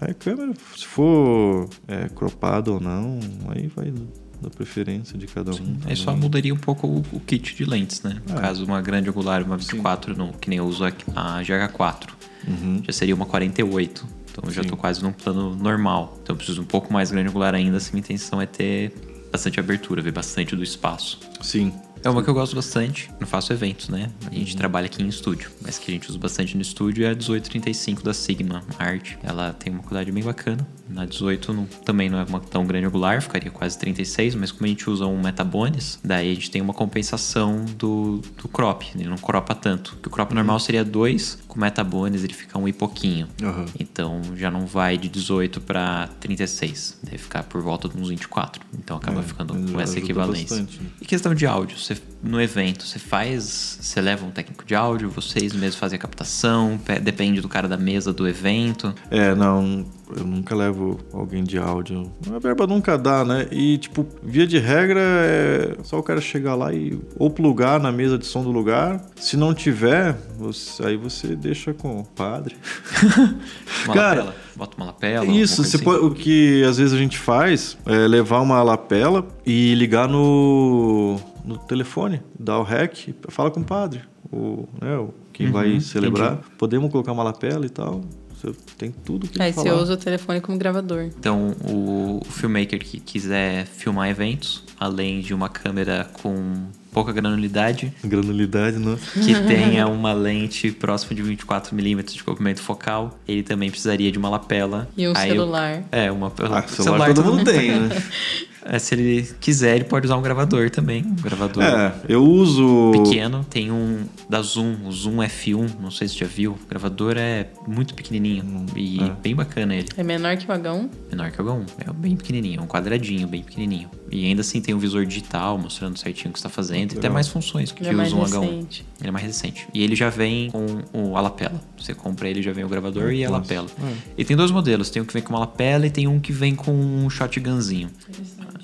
[0.00, 3.18] Aí a câmera, se for é, cropado ou não,
[3.48, 3.92] aí vai
[4.40, 5.76] da preferência de cada um.
[5.84, 8.22] Aí só mudaria um pouco o, o kit de lentes, né?
[8.28, 8.40] No É.
[8.40, 12.10] caso, uma grande angular, uma 24, no, que nem eu uso a, a GH4.
[12.46, 12.82] Uhum.
[12.84, 14.06] Já seria uma 48.
[14.38, 16.16] Então eu já tô quase num plano normal.
[16.22, 18.92] Então eu preciso um pouco mais grande angular ainda, se minha intenção é ter
[19.30, 21.18] bastante abertura, ver bastante do espaço.
[21.40, 21.72] Sim.
[22.08, 23.10] É uma que eu gosto bastante.
[23.20, 24.10] Não faço eventos, né?
[24.30, 24.58] A gente Uhum.
[24.58, 25.50] trabalha aqui em estúdio.
[25.62, 29.12] Mas que a gente usa bastante no estúdio é a 1835 da Sigma Art.
[29.22, 30.66] Ela tem uma qualidade bem bacana.
[30.88, 34.64] Na 18 não- também não é uma tão grande angular, ficaria quase 36, mas como
[34.64, 38.84] a gente usa um Metabones, daí a gente tem uma compensação do, do crop.
[38.94, 39.92] Ele não cropa tanto.
[39.92, 43.28] Porque o crop normal seria 2, com o Metabones ele fica um e pouquinho.
[43.42, 43.66] Aham.
[43.78, 46.98] Então já não vai de 18 para 36.
[47.02, 48.62] Deve ficar por volta de uns 24.
[48.78, 50.56] Então acaba É, ficando com essa equivalência.
[50.56, 50.88] bastante, né?
[51.00, 53.78] E questão de áudio, você, no evento, você faz.
[53.80, 57.68] Você leva um técnico de áudio, vocês mesmos fazem a captação, pe- depende do cara
[57.68, 58.92] da mesa do evento.
[59.10, 59.86] É, não,
[60.16, 62.10] eu nunca levo alguém de áudio.
[62.34, 63.46] A verba nunca dá, né?
[63.52, 67.92] E, tipo, via de regra é só o cara chegar lá e ou plugar na
[67.92, 69.00] mesa de som do lugar.
[69.16, 72.56] Se não tiver, você- aí você deixa com o padre.
[73.84, 75.26] Uma Cara, lapela, bota uma lapela.
[75.26, 75.78] Isso, assim.
[75.78, 81.18] pode- o que às vezes a gente faz é levar uma lapela e ligar no,
[81.48, 85.80] no telefone, dar o rec, fala com o padre, o, né, o, quem Uhum, vai
[85.80, 86.34] celebrar.
[86.34, 86.48] entendi.
[86.58, 88.02] Podemos colocar uma lapela e tal.
[88.40, 91.10] Você tem tudo que Aí ele você usa o telefone como gravador.
[91.18, 98.78] Então, o, filmmaker que quiser filmar eventos, além de uma câmera com pouca granulidade, Granulidade,
[98.78, 98.96] né?
[99.24, 104.28] que tenha uma lente próxima de 24mm de comprimento focal, ele também precisaria de uma
[104.28, 104.88] lapela.
[104.96, 105.82] E um Aí eu- celular.
[105.90, 107.88] É, uma Ah, celular, todo mundo tem, né?
[108.64, 111.04] É, se ele quiser, ele pode usar um gravador também.
[111.04, 112.92] Um gravador É, eu uso.
[112.92, 113.44] pequeno.
[113.48, 116.52] Tem um da Zoom, o Zoom F1, não sei se você já viu.
[116.52, 119.10] O gravador é muito pequenininho e é.
[119.22, 119.88] bem bacana ele.
[119.96, 120.88] É menor que o H1?
[121.10, 121.66] Menor que o H1.
[121.86, 123.88] É bem pequenininho, é um quadradinho bem pequenininho.
[124.10, 126.94] E ainda assim tem um visor digital mostrando certinho o que você está fazendo.
[126.94, 128.40] E até mais funções que, Ele é que o Zoom H1.
[128.40, 128.86] recente.
[129.00, 129.68] Ele é mais recente.
[129.72, 131.60] E ele já vem com o, a lapela.
[131.78, 133.68] Você compra ele, já vem o gravador e a lapela.
[134.16, 134.90] E tem dois modelos.
[134.90, 137.90] Tem um que vem com uma lapela e tem um que vem com um shotgunzinho.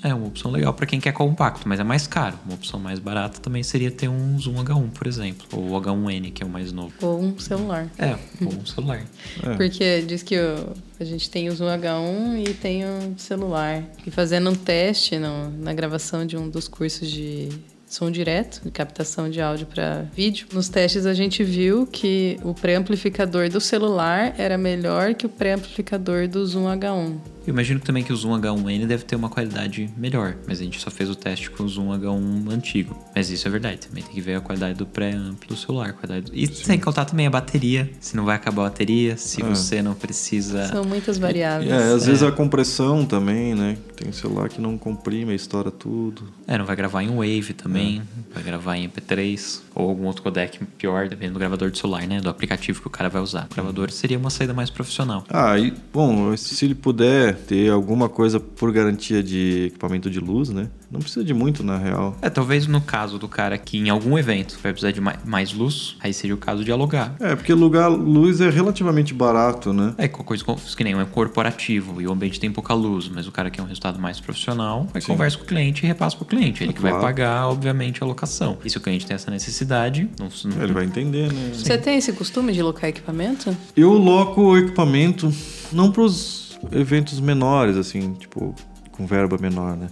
[0.07, 2.37] É uma opção legal para quem quer compacto, mas é mais caro.
[2.45, 5.47] Uma opção mais barata também seria ter um Zoom H1, por exemplo.
[5.51, 6.93] Ou o H1N, que é o mais novo.
[7.01, 7.89] Ou um celular.
[7.97, 9.03] É, ou um celular.
[9.43, 9.55] É.
[9.55, 13.83] Porque diz que o- a gente tem o Zoom H1 e tem o celular.
[14.05, 17.49] E fazendo um teste no- na gravação de um dos cursos de
[17.95, 22.53] som direto, de captação de áudio para vídeo, nos testes a gente viu que o
[22.53, 27.35] pré-amplificador do celular era melhor que o pré-amplificador do Zoom H1.
[27.47, 30.81] Eu imagino também que o Zoom H1N deve ter uma qualidade melhor, mas a gente
[30.81, 32.97] só fez o teste com o Zoom H1 antigo.
[33.15, 35.93] Mas isso é verdade, também tem que ver a qualidade do pré-amp do celular.
[35.93, 36.31] Qualidade...
[36.33, 39.45] E sem contar também a bateria, se não vai acabar a bateria, se É.
[39.45, 40.67] você não precisa...
[40.69, 41.71] São muitas variáveis.
[41.71, 43.77] É, às vezes a compressão também, né?
[43.95, 46.23] Tem celular que não comprime, estoura tudo.
[46.47, 47.84] É, não vai gravar em Wave também,
[48.33, 52.19] vai gravar em MP3 ou algum outro codec pior, dependendo do gravador de celular, né?
[52.21, 53.47] Do aplicativo que o cara vai usar.
[53.51, 55.23] O gravador seria uma saída mais profissional.
[55.29, 60.49] Ah, e, bom, se ele puder ter alguma coisa por garantia de equipamento de luz,
[60.49, 60.69] né?
[60.95, 62.15] Não precisa de muito, na real.
[62.21, 65.51] É, talvez no caso do cara que em algum evento vai precisar de mai- mais
[65.53, 67.15] luz, aí seria o caso de alugar.
[67.19, 69.93] É, porque alugar luz é relativamente barato, né?
[69.97, 73.31] É, qualquer coisa que nem um corporativo e o ambiente tem pouca luz, mas o
[73.31, 75.07] cara quer um resultado mais profissional, vai Sim.
[75.09, 76.63] conversa com o cliente e repassa pro cliente.
[76.63, 77.05] Ele que vai Claro.
[77.05, 78.57] pagar, obviamente, a locação.
[78.63, 81.51] E se o cliente tem essa necessidade, não, não- Ele vai entender, né?
[81.53, 83.55] Você tem esse costume de locar equipamento?
[83.75, 85.29] Eu loco o equipamento
[85.73, 88.55] não pros eventos menores, assim, tipo,
[88.95, 89.89] com verba menor, né?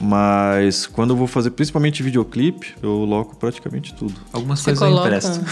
[0.00, 4.14] Mas quando eu vou fazer principalmente videoclipe, eu loco praticamente tudo.
[4.32, 5.08] algumas Você coisas eu coloca.
[5.08, 5.44] empresto.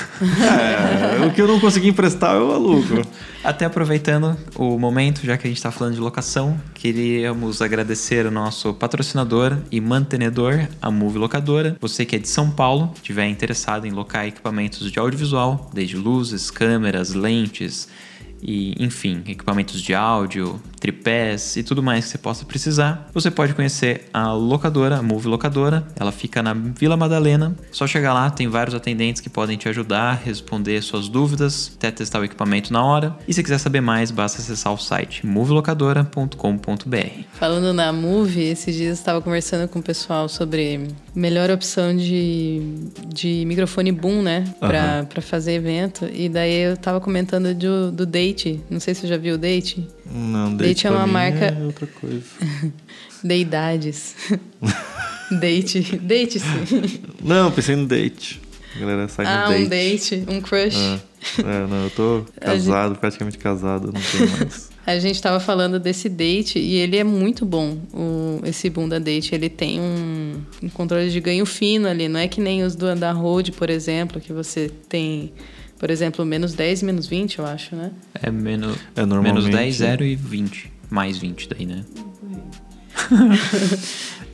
[0.44, 3.02] É, o que eu não consegui emprestar, eu alugo.
[3.42, 8.30] Até aproveitando o momento, já que a gente está falando de locação, queríamos agradecer o
[8.30, 11.76] nosso patrocinador e mantenedor, a Move Locadora.
[11.80, 16.50] Você que é de São Paulo, tiver interessado em locar equipamentos de audiovisual, desde luzes,
[16.50, 17.88] câmeras, lentes
[18.44, 23.54] e, enfim, equipamentos de áudio, tripés e tudo mais que você possa precisar, você pode
[23.54, 25.86] conhecer a locadora, a Move Locadora.
[25.96, 27.56] Ela fica na Vila Madalena.
[27.72, 32.20] Só chegar lá, tem vários atendentes que podem te ajudar, responder suas dúvidas, até testar
[32.20, 33.16] o equipamento na hora.
[33.26, 37.24] E se quiser saber mais, basta acessar o site movelocadora.com.br.
[37.32, 42.60] Falando na Move, esses dias eu estava conversando com o pessoal sobre melhor opção de,
[43.06, 44.44] de microfone boom, né?
[44.60, 45.04] Aham.
[45.06, 46.08] pra fazer evento.
[46.12, 48.60] E daí eu tava comentando do, do Date.
[48.68, 49.86] Não sei se você já viu o Date.
[50.04, 52.24] Não, Date date é uma marca- É outra coisa.
[53.22, 54.14] Deidades.
[55.40, 55.80] date.
[55.98, 57.00] Date, sim.
[57.22, 58.40] Não, pensei no date.
[58.76, 59.64] A galera sai ah, no date.
[59.64, 60.76] um date, um crush.
[60.76, 61.00] É.
[61.40, 64.68] É, não, eu tô A gente- casado, praticamente casado, não tenho mais.
[64.86, 69.34] A gente tava falando desse date e ele é muito bom, o, esse bunda date.
[69.34, 72.94] Ele tem um, um controle de ganho fino ali, não é que nem os do
[72.94, 75.32] da Rode, por exemplo, que você tem,
[75.78, 77.90] por exemplo, menos 10 e menos 20, eu acho, né?
[78.22, 80.72] É menos, É, normalmente- menos 10, 0 e 20.
[80.90, 81.84] Mais 20 daí, né?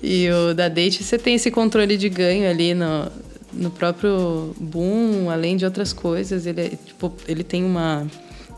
[0.02, 3.10] E o da Date, você tem esse controle de ganho ali no,
[3.52, 6.46] no próprio boom, além de outras coisas.
[6.46, 8.06] Ele, é, tipo, ele tem uma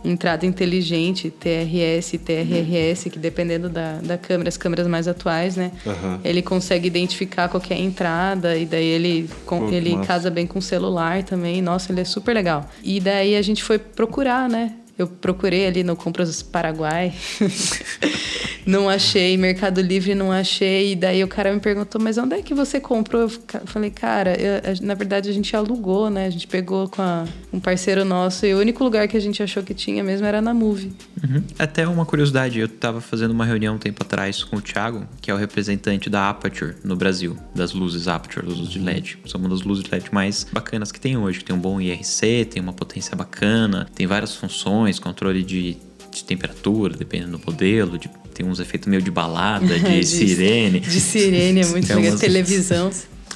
[0.05, 5.71] entrada inteligente, TRS TRRS, que dependendo da, da câmera, as câmeras mais atuais, né?
[5.87, 6.21] Aham.
[6.25, 10.07] Ele consegue identificar qualquer entrada e daí ele, com- ele massa.
[10.07, 11.61] casa bem com o celular também.
[11.63, 12.69] Nossa, ele é super legal.
[12.83, 14.73] E daí a gente foi procurar, né?
[14.99, 17.13] Eu procurei ali no Compras Paraguai.
[18.65, 20.93] não achei, Mercado Livre não achei.
[20.93, 23.23] E daí o cara me perguntou, mas onde é que você comprou?
[23.23, 23.29] Eu
[23.67, 26.27] falei, cara, eu- na verdade a gente alugou, né?
[26.27, 29.43] A gente pegou com a- um parceiro nosso e o único lugar que a gente
[29.43, 30.93] achou que tinha mesmo era na Move.
[31.23, 31.43] Uhum.
[31.59, 35.31] Até uma curiosidade, eu tava fazendo uma reunião um tempo atrás com o Thiago, que
[35.31, 39.19] é o representante da Aperture no Brasil, das luzes Aperture, luzes de LED.
[39.27, 41.81] São uma das luzes de LED mais bacanas que tem hoje, que tem um bom
[41.81, 45.77] IRC, tem uma potência bacana, tem várias funções, controle de,
[46.11, 50.81] de temperatura, dependendo do modelo, de- tem uns efeitos meio de balada, de, De- sirene.
[50.81, 52.11] De sirene, é muito legal.
[52.13, 52.91] umas- Televisão.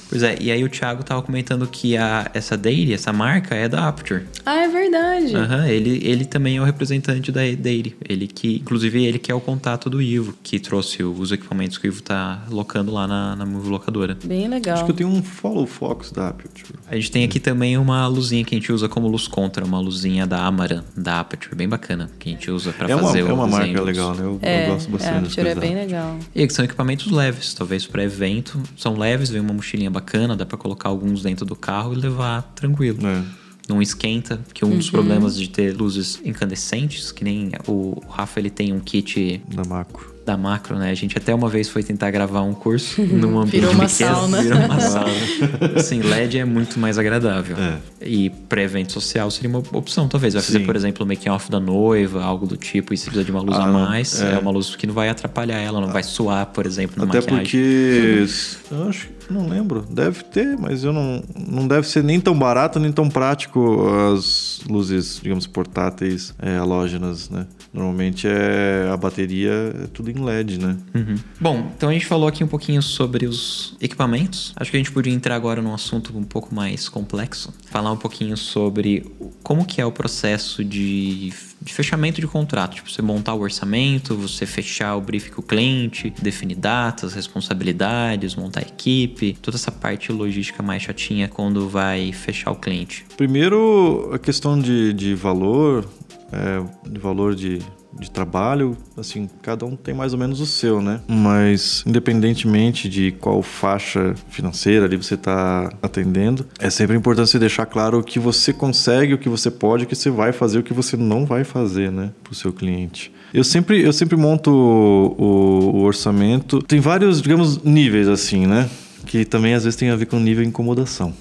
[0.08, 3.68] Pois é, e aí o Thiago tava comentando que a, essa Dairy, essa marca, é
[3.68, 4.22] da Aperture.
[4.44, 5.34] Ah, é verdade.
[5.34, 7.96] Aham, ele, ele também é o representante da Dairy.
[8.08, 11.86] Ele que, inclusive, ele que é o contato do Ivo, que trouxe os equipamentos que
[11.86, 14.16] o Ivo tá locando lá na, na Move Locadora.
[14.24, 14.74] Bem legal.
[14.76, 16.78] Acho que eu tenho um Follow Fox da Aperture.
[16.88, 19.80] A gente tem aqui também uma luzinha que a gente usa como luz contra, uma
[19.80, 23.20] luzinha da Amaran, da Aperture, bem bacana, que a gente usa pra É uma, fazer
[23.20, 24.22] é o uma desenho marca dos- legal, né?
[24.24, 26.18] Eu, É, eu gosto a bastante das Aperture é bem legal.
[26.34, 28.62] E que são equipamentos leves, talvez para evento.
[28.76, 32.42] São leves, vem uma mochilinha bacana, dá pra colocar alguns dentro do carro e levar
[32.54, 32.98] tranquilo.
[33.06, 33.22] É.
[33.68, 38.48] Não esquenta, que um dos problemas de ter luzes incandescentes, que nem o Rafa ele
[38.50, 40.14] tem um kit Da Macro.
[40.24, 40.90] da macro, né?
[40.90, 44.14] A gente até uma vez foi tentar gravar um curso num ambiente Virou uma pequeno,
[44.14, 44.40] sauna.
[44.42, 45.80] Virou uma sauna.
[45.82, 47.56] Sim, LED é muito mais agradável.
[47.56, 47.78] É.
[48.06, 50.34] E para evento social seria uma opção, talvez.
[50.34, 50.64] Vai fazer, Sim.
[50.64, 53.40] por exemplo, o making off da noiva, algo do tipo, e se precisa de uma
[53.40, 54.34] luz Ah, a mais, é.
[54.34, 54.38] É.
[54.38, 57.42] uma luz que não vai atrapalhar ela, não vai suar, por exemplo, na Até maquiagem.
[57.44, 58.26] porque.
[58.70, 59.15] Eu acho que.
[59.30, 59.82] Não lembro.
[59.90, 61.22] Deve ter, mas eu não.
[61.36, 67.28] Não deve ser nem tão barato nem tão prático as luzes, digamos, portáteis é, halógenas,
[67.30, 67.46] né?
[67.72, 70.76] Normalmente é a bateria é tudo em LED, né?
[70.94, 71.16] Uhum.
[71.38, 74.54] Bom, então a gente falou aqui um pouquinho sobre os equipamentos.
[74.56, 77.52] Acho que a gente podia entrar agora num assunto um pouco mais complexo.
[77.66, 79.04] Falar um pouquinho sobre
[79.42, 82.76] como que é o processo de, de fechamento de contrato.
[82.76, 88.34] Tipo, você montar o orçamento, você fechar o brief com o cliente, definir datas, responsabilidades,
[88.34, 89.15] montar a equipe.
[89.40, 93.04] Toda essa parte logística mais chatinha quando vai fechar o cliente.
[93.16, 95.84] Primeiro, a questão de, de valor,
[96.32, 97.58] é, de valor de,
[97.98, 101.00] de trabalho, assim, cada um tem mais ou menos o seu, né?
[101.08, 107.66] Mas, independentemente de qual faixa financeira ali você está atendendo, é sempre importante você deixar
[107.66, 110.62] claro o que você consegue, o que você pode, o que você vai fazer, o
[110.62, 113.12] que você não vai fazer, né, para o seu cliente.
[113.34, 116.60] Eu sempre, eu sempre monto o, o- o orçamento.
[116.62, 118.68] Tem vários, digamos, níveis assim, né?
[119.06, 121.14] Que também às vezes tem a ver com nível de incomodação.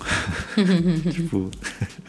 [1.12, 1.50] tipo,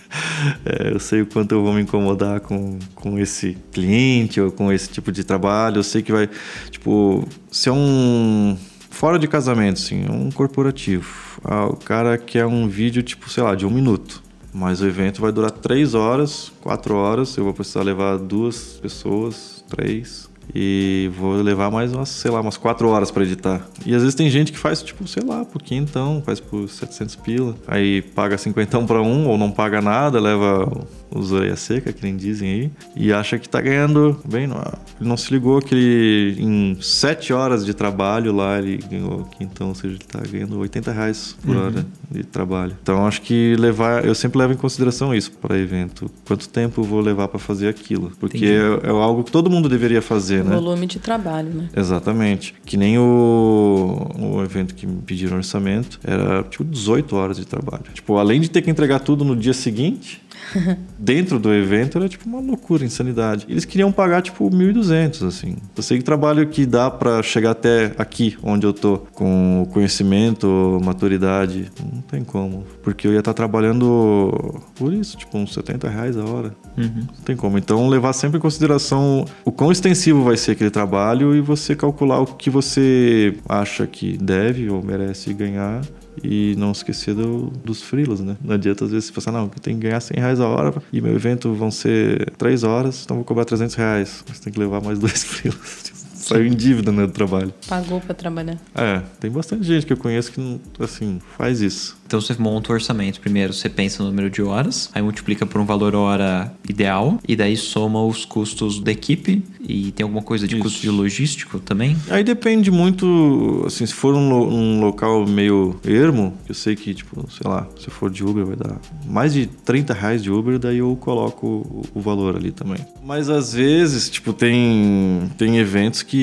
[0.65, 4.73] é, eu sei o quanto eu vou me incomodar com, com esse cliente ou com
[4.73, 5.79] esse tipo de trabalho.
[5.79, 6.29] Eu sei que vai,
[6.71, 8.57] tipo, se é um
[8.91, 11.07] fora de casamento, assim, é um corporativo.
[11.45, 14.23] Ah, o cara quer um vídeo tipo, sei lá, de um minuto.
[14.53, 17.37] Mas o evento vai durar três horas, quatro horas.
[17.37, 20.31] Eu vou precisar levar duas pessoas, três.
[20.55, 23.67] E vou levar mais umas, sei lá, umas quatro horas para editar.
[23.85, 27.17] E às vezes tem gente que faz, tipo, sei lá, por quinhentão, faz por 700
[27.17, 27.55] pila.
[27.67, 32.17] Aí paga cinquentão para um, ou não paga nada, leva os orelha seca, que nem
[32.17, 32.71] dizem aí.
[32.95, 34.47] E acha que tá ganhando bem.
[34.47, 34.57] Não,
[35.01, 39.69] ele não se ligou que ele, em sete horas de trabalho lá, ele ganhou quinhentão,
[39.69, 42.77] ou seja, ele tá ganhando 80 reais por hora de trabalho.
[42.83, 46.11] Então acho que levar, eu sempre levo em consideração isso para evento.
[46.27, 48.13] Quanto tempo eu vou levar para fazer aquilo?
[48.19, 50.55] Porque é, é algo que todo mundo deveria fazer, né?
[50.55, 51.69] Volume de trabalho, né?
[51.77, 52.55] Exatamente.
[52.65, 57.85] Que nem o, o evento que me pediram orçamento, era tipo 18 horas de trabalho.
[57.93, 60.23] Tipo, além de ter que entregar tudo no dia seguinte,
[60.99, 63.47] dentro do evento era tipo uma loucura, insanidade.
[63.49, 65.57] Eles queriam pagar tipo 1.200, assim.
[65.77, 70.81] Eu sei que trabalho que dá pra chegar até aqui, onde eu tô, com conhecimento,
[70.85, 72.65] maturidade, não tem como.
[72.83, 76.55] Porque eu ia estar trabalhando por isso, tipo uns 70 reais a hora.
[76.77, 77.59] Não tem como.
[77.59, 82.21] Então, levar sempre em consideração o quão extensivo vai ser aquele trabalho e você calcular
[82.21, 85.83] o que você acha que deve ou merece ganhar
[86.23, 88.37] e não esquecer do- dos frilas, né?
[88.43, 91.01] Não adianta às vezes pensar, não, eu tenho que ganhar 100 reais a hora e
[91.01, 94.25] meu evento vão ser 3 horas, então vou cobrar 300 reais.
[94.29, 95.93] Mas tem que levar mais dois frilas.
[96.29, 97.53] Saiu em dívida, né, do trabalho.
[97.69, 98.59] Pagou pra trabalhar.
[98.75, 101.97] É, tem bastante gente que eu conheço que, não- assim, faz isso.
[102.07, 103.21] Então você monta o orçamento.
[103.21, 107.35] Primeiro você pensa no número de horas, aí multiplica por um valor hora ideal, e
[107.35, 109.43] daí soma os custos da equipe.
[109.69, 110.63] E tem alguma coisa de Isso.
[110.63, 111.97] custo de logístico também?
[112.09, 116.95] Aí depende muito, assim, se for um, lo- um local meio ermo, eu sei que,
[116.95, 120.59] tipo, sei lá, se for de Uber vai dar mais de 30 reais de Uber,
[120.61, 122.79] daí eu coloco o, o valor ali também.
[123.05, 126.16] Mas às vezes, tipo, tem, tem eventos que,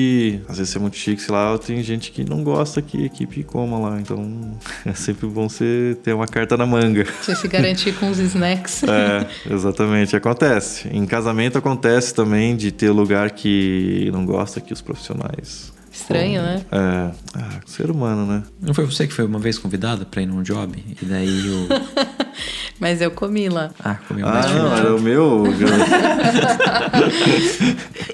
[0.48, 3.42] às vezes é muito chique, sei lá, tem gente que não gosta que a equipe
[3.42, 7.06] coma lá, então é sempre bom você ter uma carta na manga.
[7.20, 8.82] Você se garantir com os snacks.
[8.84, 10.16] É, exatamente.
[10.16, 10.88] Acontece.
[10.88, 15.72] Em casamento acontece também de ter lugar que não gosta que os profissionais.
[15.94, 16.60] Estranho, né?
[16.72, 17.10] É.
[17.38, 18.42] Ah, ser humano, né?
[18.60, 20.84] Não foi você que foi uma vez convidada pra ir num job?
[21.00, 21.68] E daí o.
[22.80, 23.70] Mas eu comi lá.
[23.78, 25.44] Ah, comeu Ah, mais não, era o meu.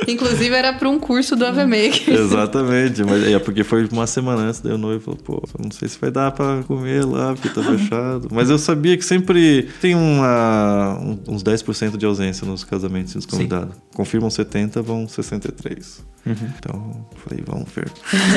[0.07, 2.11] Inclusive era pra um curso do AVMake.
[2.13, 3.03] Exatamente.
[3.05, 5.99] Mas é porque foi uma semana antes, daí o noivo falou, pô, não sei se
[5.99, 8.29] vai dar pra comer lá, porque tá fechado.
[8.31, 13.27] Mas eu sabia que sempre tem uma, um- uns 10% de ausência nos casamentos dos
[13.27, 13.75] convidados.
[13.95, 16.09] Confirmam 70, vão 63.
[16.27, 17.91] Então, falei, vamos ver.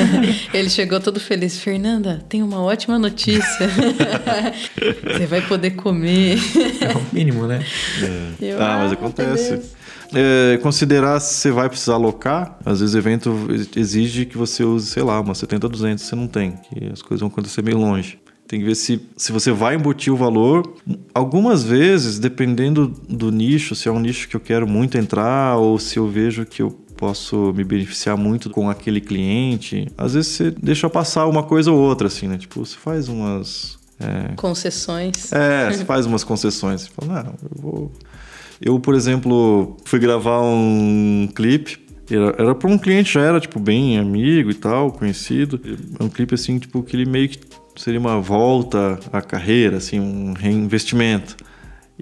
[0.54, 1.58] Ele chegou todo feliz.
[1.58, 3.68] Fernanda, tem uma ótima notícia.
[5.04, 6.13] Você vai poder comer.
[6.80, 7.64] É o mínimo, né?
[8.40, 9.60] Eu, ah, mas acontece.
[10.12, 14.88] É, considerar se você vai precisar alocar, às vezes o evento exige que você use,
[14.88, 16.54] sei lá, uma 70, 200, você não tem.
[16.74, 18.18] E as coisas vão acontecer meio longe.
[18.46, 20.74] Tem que ver se, se você vai embutir o valor.
[21.14, 25.78] Algumas vezes, dependendo do nicho, se é um nicho que eu quero muito entrar ou
[25.78, 30.50] se eu vejo que eu posso me beneficiar muito com aquele cliente, às vezes você
[30.50, 32.38] deixa passar uma coisa ou outra, assim, né?
[32.38, 33.78] Tipo, você faz umas.
[34.04, 35.32] É, Concessões.
[35.32, 36.82] é, você faz umas concessões.
[36.82, 37.92] Você fala, não, eu vou.
[38.60, 41.82] Eu, por exemplo, fui gravar um clipe.
[42.10, 45.60] Era, era pra um cliente, já era, tipo, bem amigo e tal, conhecido.
[45.98, 47.38] É um clipe, assim, tipo, que ele meio que
[47.76, 51.36] seria uma volta à carreira, assim, um reinvestimento.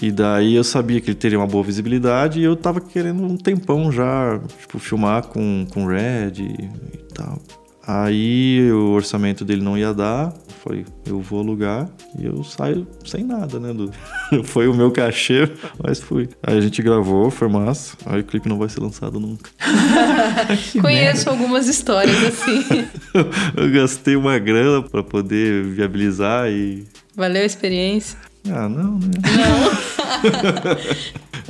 [0.01, 3.37] E daí eu sabia que ele teria uma boa visibilidade e eu tava querendo um
[3.37, 7.39] tempão já, tipo, filmar com, com Red e, e tal.
[7.87, 10.33] Aí o orçamento dele não ia dar,
[10.63, 13.73] falei, eu vou alugar e eu saio sem nada, né?
[13.73, 13.93] Do...
[14.45, 15.51] foi o meu cachê,
[15.83, 16.29] mas fui.
[16.43, 17.97] Aí a gente gravou, foi massa.
[18.07, 19.51] Aí o clipe não vai ser lançado nunca.
[20.81, 22.87] Conheço algumas histórias assim.
[23.57, 26.87] eu gastei uma grana pra poder viabilizar e.
[27.15, 28.17] Valeu a experiência?
[28.49, 29.11] Ah, não, né?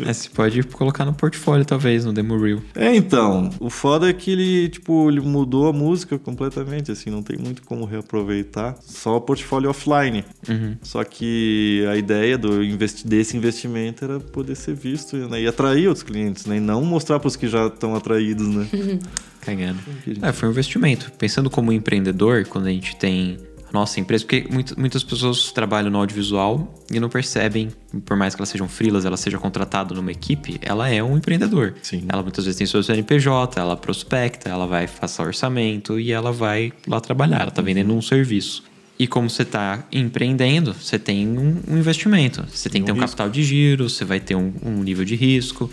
[0.01, 2.63] É, você pode colocar no portfólio, talvez, no demo reel.
[2.75, 7.23] É, então, o foda é que ele, tipo, ele mudou a música completamente, assim, não
[7.23, 8.77] tem muito como reaproveitar.
[8.81, 10.25] Só o portfólio offline.
[10.49, 10.77] Uhum.
[10.83, 15.43] Só que a ideia do investi desse investimento era poder ser visto né?
[15.43, 16.57] e atrair outros clientes, né?
[16.57, 18.69] E não mostrar para os que já estão atraídos, né?
[19.41, 19.79] Cagando.
[20.23, 21.11] É, foi um investimento.
[21.19, 23.39] Pensando como empreendedor, quando a gente tem
[23.73, 27.71] a nossa empresa, porque muito- muitas pessoas trabalham no audiovisual e não percebem,
[28.05, 31.75] por mais que elas sejam freelas, ela seja contratada numa equipe, ela é um empreendedor.
[31.83, 32.05] Sim.
[32.09, 36.73] Ela muitas vezes tem seu CNPJ, ela prospecta, ela vai fazer orçamento e ela vai
[36.87, 38.63] lá trabalhar, ela tá vendendo um serviço.
[38.99, 42.45] E como você está empreendendo, você tem um, um investimento.
[42.53, 45.05] Você tem que ter um um capital de giro, você vai ter um, um nível
[45.05, 45.69] de risco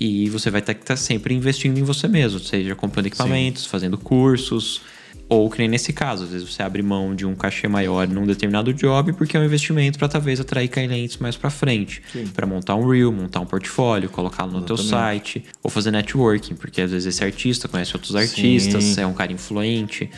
[0.00, 3.96] e você vai ter que estar sempre investindo em você mesmo, seja comprando equipamentos, fazendo
[3.96, 4.80] cursos,
[5.32, 8.26] ou que nem nesse caso, às vezes você abre mão de um cachê maior num
[8.26, 12.02] determinado job porque é um investimento para talvez atrair clientes mais para frente,
[12.34, 16.82] para montar um reel, montar um portfólio, colocá-lo no teu site, ou fazer networking, porque
[16.82, 19.00] às vezes esse artista conhece outros artistas, Sim.
[19.00, 20.10] é um cara influente.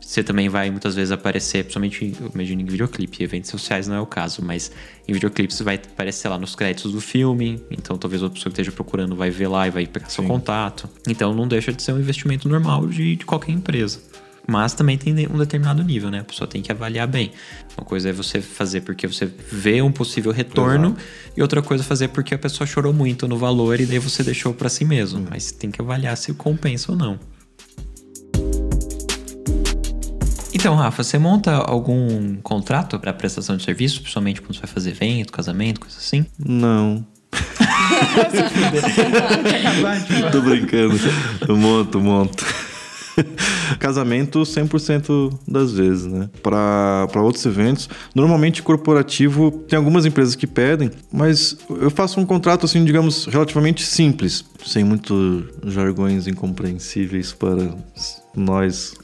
[0.00, 4.00] Você também vai muitas vezes aparecer, principalmente, eu imagino em videoclipe, eventos sociais não é
[4.00, 4.72] o caso, mas
[5.06, 8.60] em videoclipe você vai aparecer lá nos créditos do filme, então talvez outra pessoa que
[8.60, 10.88] esteja procurando vai ver lá e vai pegar seu contato.
[11.06, 14.09] Então não deixa de ser um investimento normal de, de qualquer empresa.
[14.50, 16.18] Mas também tem um determinado nível, né?
[16.18, 17.30] A pessoa tem que avaliar bem.
[17.78, 20.96] Uma coisa é você fazer porque você vê um possível retorno,
[21.36, 24.24] e outra coisa é fazer porque a pessoa chorou muito no valor e daí você
[24.24, 25.24] deixou pra si mesmo.
[25.30, 27.16] Mas tem que avaliar se compensa ou não.
[30.52, 34.90] Então, Rafa, você monta algum contrato para prestação de serviço, principalmente quando você vai fazer
[34.90, 36.26] evento, casamento, coisa assim?
[36.36, 37.06] Não.
[40.32, 40.98] Tô brincando.
[41.48, 42.44] Eu monto, monto.
[43.78, 46.28] Casamento 100% das vezes, né?
[46.42, 47.88] Para outros eventos.
[48.14, 53.84] Normalmente corporativo, tem algumas empresas que pedem, mas eu faço um contrato, assim, digamos, relativamente
[53.84, 57.74] simples, sem muito jargões incompreensíveis para
[58.34, 58.94] nós,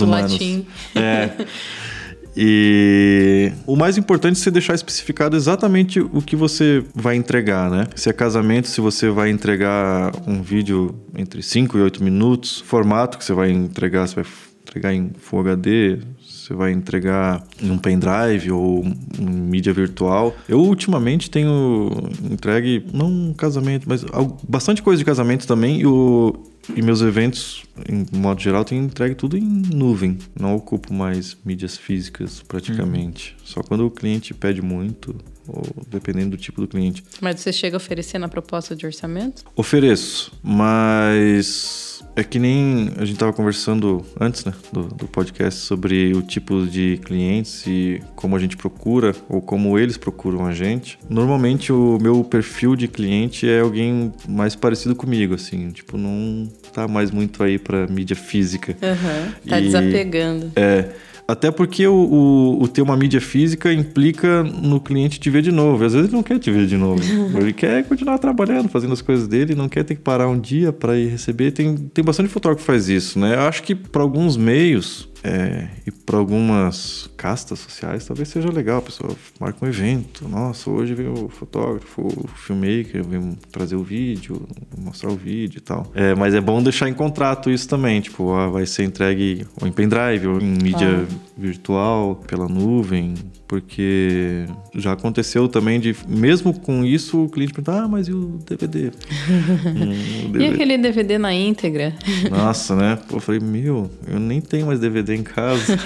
[0.00, 0.32] humanos.
[0.32, 0.66] latim.
[0.94, 1.30] É.
[2.36, 7.86] E o mais importante é você deixar especificado exatamente o que você vai entregar, né?
[7.94, 13.18] Se é casamento, se você vai entregar um vídeo entre 5 e 8 minutos, formato
[13.18, 14.24] que você vai entregar, você vai
[14.62, 18.84] entregar em Full HD, você vai entregar em um pendrive ou
[19.18, 20.34] em mídia virtual.
[20.48, 21.90] Eu ultimamente tenho
[22.30, 24.04] entregue, não um casamento, mas
[24.48, 26.34] bastante coisa de casamento também e o
[26.74, 30.18] e meus eventos, em modo geral, tenho entregue tudo em nuvem.
[30.38, 33.36] Não ocupo mais mídias físicas praticamente.
[33.44, 37.04] Só quando o cliente pede muito, ou dependendo do tipo do cliente.
[37.20, 39.44] Mas você chega a oferecer na proposta de orçamento?
[39.56, 41.83] Ofereço, mas
[42.16, 46.66] é que nem a gente tava conversando antes, né, do, do podcast sobre o tipo
[46.66, 50.98] de clientes e como a gente procura ou como eles procuram a gente.
[51.08, 56.86] Normalmente o meu perfil de cliente é alguém mais parecido comigo, assim, tipo não tá
[56.86, 58.76] mais muito aí para mídia física.
[58.82, 59.32] Aham.
[59.48, 60.52] Tá E- desapegando.
[60.56, 60.90] É.
[61.26, 65.50] Até porque o, o, o ter uma mídia física implica no cliente te ver de
[65.50, 65.82] novo.
[65.84, 67.02] Às vezes ele não quer te ver de novo.
[67.38, 70.72] ele quer continuar trabalhando, fazendo as coisas dele, não quer ter que parar um dia
[70.72, 71.50] para ir receber.
[71.52, 73.36] Tem, tem bastante fotógrafo que faz isso, né?
[73.36, 78.78] Eu acho que para alguns meios É, e para algumas castas sociais, talvez seja legal.
[78.78, 80.28] A pessoa marca um evento.
[80.28, 84.46] Nossa, hoje veio o fotógrafo, o filmmaker, veio trazer o vídeo,
[84.76, 85.90] mostrar o vídeo e tal.
[85.94, 88.02] É, mas é bom deixar em contrato isso também.
[88.02, 91.06] Tipo, ah, vai ser entregue ou em pendrive, ou em mídia
[91.38, 93.14] virtual, pela nuvem.
[93.46, 98.38] Porque já aconteceu também de, mesmo com isso, o cliente pergunta: ah, mas e o
[98.46, 98.90] DVD?
[99.66, 100.44] hum, o DVD?
[100.44, 101.94] E aquele DVD na íntegra?
[102.30, 102.98] Nossa, né?
[103.08, 105.78] Pô, eu falei: meu, eu nem tenho mais DVD em casa.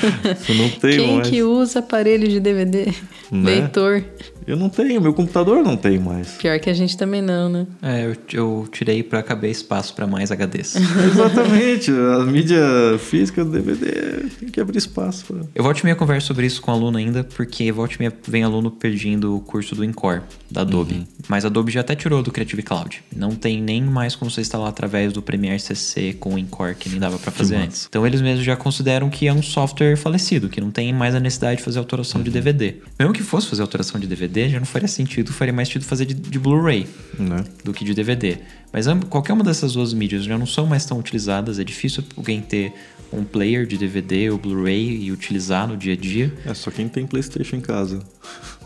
[0.48, 1.28] eu não tenho Quem mais.
[1.28, 2.86] que usa aparelho de DVD?
[3.30, 3.50] Né?
[3.60, 4.02] Leitor.
[4.48, 6.28] Eu não tenho, meu computador não tem mais.
[6.38, 7.66] Pior que a gente também não, né?
[7.82, 10.76] É, eu, eu tirei para caber espaço para mais HDs.
[11.12, 11.90] Exatamente.
[11.90, 12.58] A mídia
[12.98, 15.26] física do DVD tem que abrir espaço.
[15.26, 15.36] Pra...
[15.54, 18.42] Eu volto e meia conversa sobre isso com aluno ainda, porque volto e meia vem
[18.42, 20.94] aluno pedindo o curso do Encore, da Adobe.
[20.94, 21.06] Uhum.
[21.28, 23.04] Mas a Adobe já até tirou do Creative Cloud.
[23.14, 26.88] Não tem nem mais como você instalar através do Premiere CC com o Encore, que
[26.88, 27.86] nem dava para fazer antes.
[27.86, 31.20] Então eles mesmos já consideram que é um software falecido, que não tem mais a
[31.20, 32.24] necessidade de fazer autoração uhum.
[32.24, 32.76] de DVD.
[32.98, 36.04] Mesmo que fosse fazer autoração de DVD, já não faria sentido, faria mais sentido fazer
[36.04, 36.86] de, de Blu-ray
[37.18, 37.42] né?
[37.64, 38.38] do que de DVD.
[38.70, 42.42] Mas qualquer uma dessas duas mídias já não são mais tão utilizadas, é difícil alguém
[42.42, 42.74] ter
[43.10, 46.32] um player de DVD ou Blu-ray e utilizar no dia a dia.
[46.44, 48.00] É só quem tem PlayStation em casa.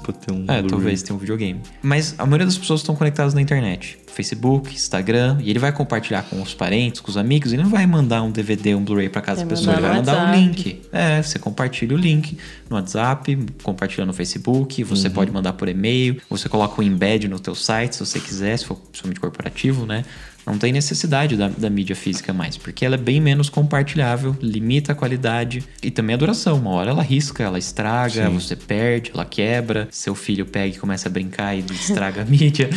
[0.02, 0.44] Pra ter um.
[0.48, 1.60] É, talvez tenha um videogame.
[1.80, 3.98] Mas a maioria das pessoas estão conectadas na internet.
[4.12, 7.86] Facebook, Instagram, e ele vai compartilhar com os parentes, com os amigos, ele não vai
[7.86, 10.82] mandar um DVD, um Blu-ray para casa da pessoa, ele vai mandar um link.
[10.92, 12.36] É, você compartilha o link
[12.68, 15.14] no WhatsApp, compartilha no Facebook, você uhum.
[15.14, 18.58] pode mandar por e-mail, você coloca o um embed no teu site se você quiser,
[18.58, 20.04] se for principalmente corporativo, né?
[20.46, 24.92] Não tem necessidade da, da, mídia física mais, porque ela é bem menos compartilhável, limita
[24.92, 26.58] a qualidade e também a duração.
[26.58, 28.34] Uma hora ela risca, ela estraga, Sim.
[28.34, 32.68] você perde, ela quebra, seu filho pega e começa a brincar e estraga a mídia.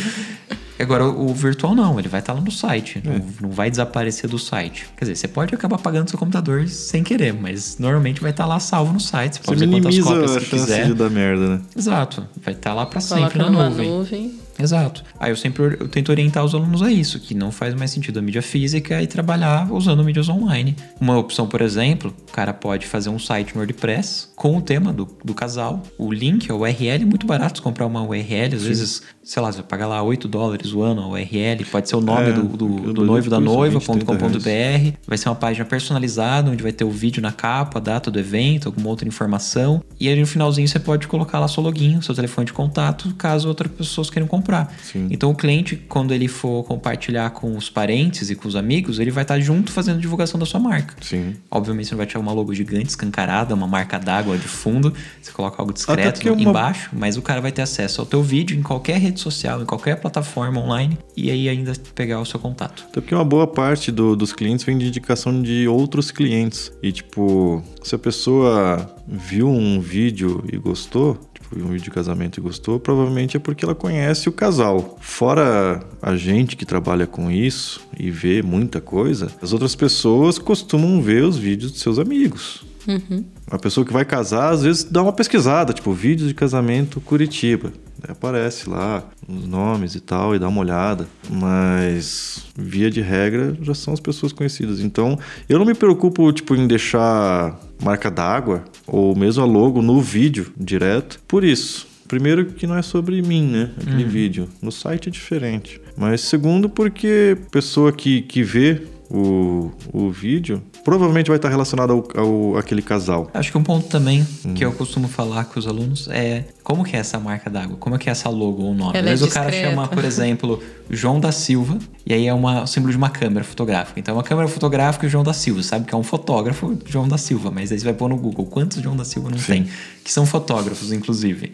[0.78, 3.08] Agora, o virtual não, ele vai estar lá no site, é.
[3.08, 4.86] não, não, vai desaparecer do site.
[4.96, 8.60] Quer dizer, você pode acabar pagando seu computador sem querer, mas normalmente vai estar lá
[8.60, 9.36] salvo no site.
[9.36, 10.86] Você, você pode minimiza fazer quantas cópias a chance quiser.
[10.86, 11.60] de dar merda, né?
[11.74, 13.88] Exato, vai estar lá para sempre na nuvem.
[13.88, 14.45] nuvem.
[14.58, 15.02] Exato.
[15.18, 18.18] Aí eu sempre eu tento orientar os alunos a isso, que não faz mais sentido
[18.18, 20.76] a mídia física e trabalhar usando mídias online.
[21.00, 24.92] Uma opção, por exemplo, o cara pode fazer um site no WordPress com o tema
[24.92, 25.82] do, do casal.
[25.98, 28.54] O link, a URL, é muito barato comprar uma URL.
[28.54, 28.68] Às Sim.
[28.68, 31.96] vezes, sei lá, você vai pagar lá 8 dólares o ano a URL, pode ser
[31.96, 34.96] o nome é, do, do, do noivo da noiva.com.br.
[35.06, 38.18] Vai ser uma página personalizada, onde vai ter o vídeo na capa, a data do
[38.18, 39.82] evento, alguma outra informação.
[39.98, 43.48] E aí no finalzinho você pode colocar lá seu login, seu telefone de contato, caso
[43.48, 44.72] outras pessoas queiram comprar comprar.
[44.82, 45.08] Sim.
[45.10, 49.10] Então o cliente, quando ele for compartilhar com os parentes e com os amigos, ele
[49.10, 50.94] vai estar junto fazendo divulgação da sua marca.
[51.00, 51.34] Sim.
[51.50, 55.32] Obviamente você não vai tirar uma logo gigante, escancarada, uma marca d'água de fundo, você
[55.32, 56.40] coloca algo discreto uma...
[56.40, 59.66] embaixo, mas o cara vai ter acesso ao teu vídeo em qualquer rede social, em
[59.66, 62.84] qualquer plataforma online e aí ainda pegar o seu contato.
[62.88, 66.70] Até porque uma boa parte do, dos clientes vem de indicação de outros clientes.
[66.82, 71.18] E tipo, se a pessoa viu um vídeo e gostou,
[71.48, 74.98] foi um vídeo de casamento e gostou, provavelmente é porque ela conhece o casal.
[75.00, 81.00] Fora a gente que trabalha com isso e vê muita coisa, as outras pessoas costumam
[81.00, 82.64] ver os vídeos de seus amigos.
[82.86, 83.24] Uhum.
[83.50, 87.72] A pessoa que vai casar, às vezes dá uma pesquisada, tipo, vídeos de casamento Curitiba.
[88.08, 91.06] Aparece lá os nomes e tal, e dá uma olhada.
[91.30, 94.80] Mas, via de regra, já são as pessoas conhecidas.
[94.80, 100.00] Então, eu não me preocupo, tipo, em deixar marca d'água ou mesmo a logo no
[100.00, 101.20] vídeo direto.
[101.26, 103.70] Por isso, Primeiro que não é sobre mim, né?
[103.80, 104.08] Aquele uhum.
[104.08, 104.48] vídeo.
[104.62, 105.80] No site é diferente.
[105.96, 112.20] Mas segundo porque pessoa que, que vê o, o vídeo, provavelmente vai estar relacionado ao,
[112.20, 113.30] ao aquele casal.
[113.32, 114.54] Acho que um ponto também hum.
[114.54, 117.98] que eu costumo falar com os alunos é como que é essa marca d'água, como
[117.98, 118.98] que é essa logo ou nome.
[118.98, 122.34] Ela Às vezes é o cara chama, por exemplo, João da Silva, e aí é
[122.34, 124.00] uma, o símbolo de uma câmera fotográfica.
[124.00, 127.06] Então é uma câmera fotográfica e João da Silva, sabe que é um fotógrafo João
[127.06, 129.64] da Silva, mas aí você vai pôr no Google quantos João da Silva não Sim.
[129.64, 129.68] tem,
[130.04, 131.52] que são fotógrafos, inclusive.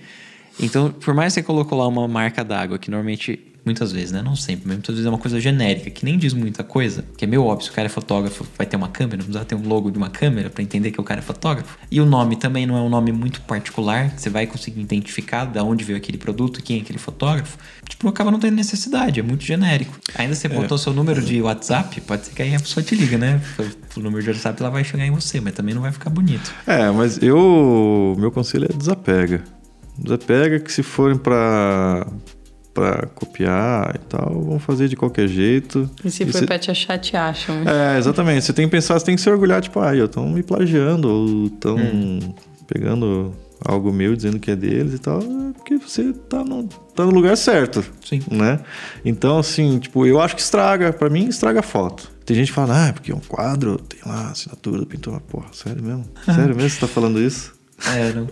[0.61, 4.23] Então, por mais que você colocou lá uma marca d'água, que normalmente Muitas vezes, né?
[4.23, 7.25] Não sempre, mas muitas vezes é uma coisa genérica, que nem diz muita coisa, que
[7.25, 9.55] é meio óbvio, se o cara é fotógrafo, vai ter uma câmera, não precisa ter
[9.55, 11.79] um logo de uma câmera para entender que o cara é fotógrafo.
[11.91, 15.61] E o nome também não é um nome muito particular, você vai conseguir identificar de
[15.61, 17.57] onde veio aquele produto, quem é aquele fotógrafo.
[17.89, 19.97] Tipo, acaba não tendo necessidade, é muito genérico.
[20.17, 20.51] Ainda você é.
[20.51, 23.41] botou seu número de WhatsApp, pode ser que aí a pessoa te liga, né?
[23.97, 26.53] O número de WhatsApp ela vai chegar em você, mas também não vai ficar bonito.
[26.67, 28.17] É, mas eu.
[28.19, 29.45] Meu conselho é desapega.
[29.99, 32.07] Desapega que se forem para
[32.75, 35.89] para copiar e tal, vão fazer de qualquer jeito.
[36.05, 36.47] E se e for cê...
[36.47, 37.69] pra te achar, te acham.
[37.69, 38.45] É, exatamente.
[38.45, 41.09] Você tem que pensar, você tem que se orgulhar, tipo, ah, eu estão me plagiando,
[41.09, 42.35] ou estão hum.
[42.67, 46.65] pegando algo meu dizendo que é deles e tal, é porque você tá no,
[46.95, 47.85] tá no lugar certo.
[48.05, 48.21] Sim.
[48.31, 48.61] Né?
[49.05, 52.11] Então, assim, tipo, eu acho que estraga, para mim, estraga a foto.
[52.25, 54.87] Tem gente que fala, ah, é porque é um quadro, tem lá a assinatura do
[54.87, 55.21] pintor.
[55.21, 56.05] Porra, sério mesmo?
[56.25, 57.62] Sério mesmo você tá falando isso?
[57.85, 58.29] É, eu não,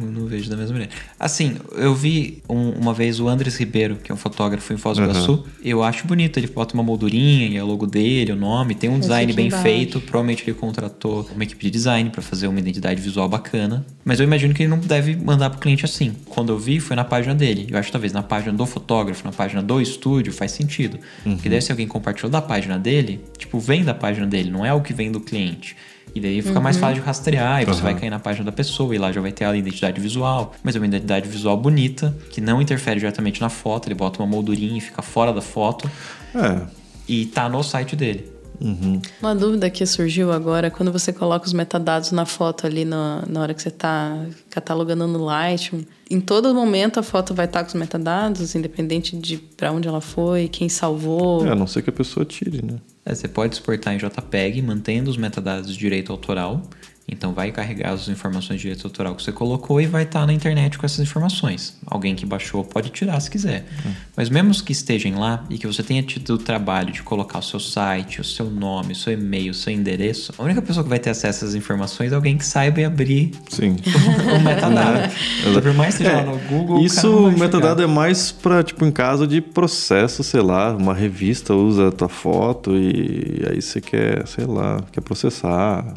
[0.00, 0.92] não, não vejo da mesma maneira.
[1.20, 4.98] Assim, eu vi um- uma vez o Andres Ribeiro, que é um fotógrafo em Foz
[4.98, 5.12] do Aham.
[5.12, 5.44] Iguaçu.
[5.62, 8.90] Eu acho bonito, ele bota uma moldurinha e é o logo dele, o nome, tem
[8.90, 9.62] um design bem embaixo.
[9.62, 10.00] feito.
[10.00, 13.86] Provavelmente ele contratou uma equipe de design pra fazer uma identidade visual bacana.
[14.04, 16.14] Mas eu imagino que ele não deve mandar pro cliente assim.
[16.26, 17.68] Quando eu vi, foi na página dele.
[17.70, 20.98] Eu acho que talvez na página do fotógrafo, na página do estúdio, faz sentido.
[21.22, 24.66] Porque deve ser alguém que compartilhou da página dele, tipo, vem da página dele, não
[24.66, 25.76] é o que vem do cliente.
[26.14, 27.92] E daí fica mais fácil de rastrear, e você Aham.
[27.92, 30.54] vai cair na página da pessoa e lá já vai ter a identidade visual.
[30.62, 34.26] Mas é uma identidade visual bonita, que não interfere diretamente na foto, ele bota uma
[34.26, 35.90] moldurinha e fica fora da foto.
[36.34, 36.66] É.
[37.08, 38.38] E tá no site dele.
[38.60, 39.00] Uhum.
[39.20, 43.40] Uma dúvida que surgiu agora, quando você coloca os metadados na foto ali na, na
[43.40, 47.68] hora que você está catalogando no Lightroom, em todo momento a foto vai estar com
[47.68, 51.46] os metadados, independente de para onde ela foi, quem salvou.
[51.46, 52.78] É, a não ser que a pessoa tire, né?
[53.08, 56.62] É, você pode exportar em JPEG, mantendo os metadados de direito autoral.
[57.10, 60.32] Então vai carregar as informações de direito autoral que você colocou e vai estar na
[60.32, 61.76] internet com essas informações.
[61.86, 63.66] Alguém que baixou pode tirar se quiser.
[64.14, 67.42] Mas mesmo que estejam lá e que você tenha tido o trabalho de colocar o
[67.42, 70.90] seu site, o seu nome, o seu e-mail, o seu endereço, a única pessoa que
[70.90, 73.76] vai ter acesso às informações é alguém que saiba e abrir Sim.
[74.36, 75.10] o metadado.
[75.40, 78.30] Então, Por mais que esteja lá no Google, o cara Isso, o metadado é mais
[78.30, 83.44] pra, tipo, em caso de processo, sei lá, uma revista usa a tua foto e
[83.50, 85.94] aí você quer, sei lá, quer processar,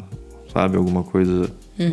[0.52, 0.76] sabe?
[0.76, 1.50] Alguma coisa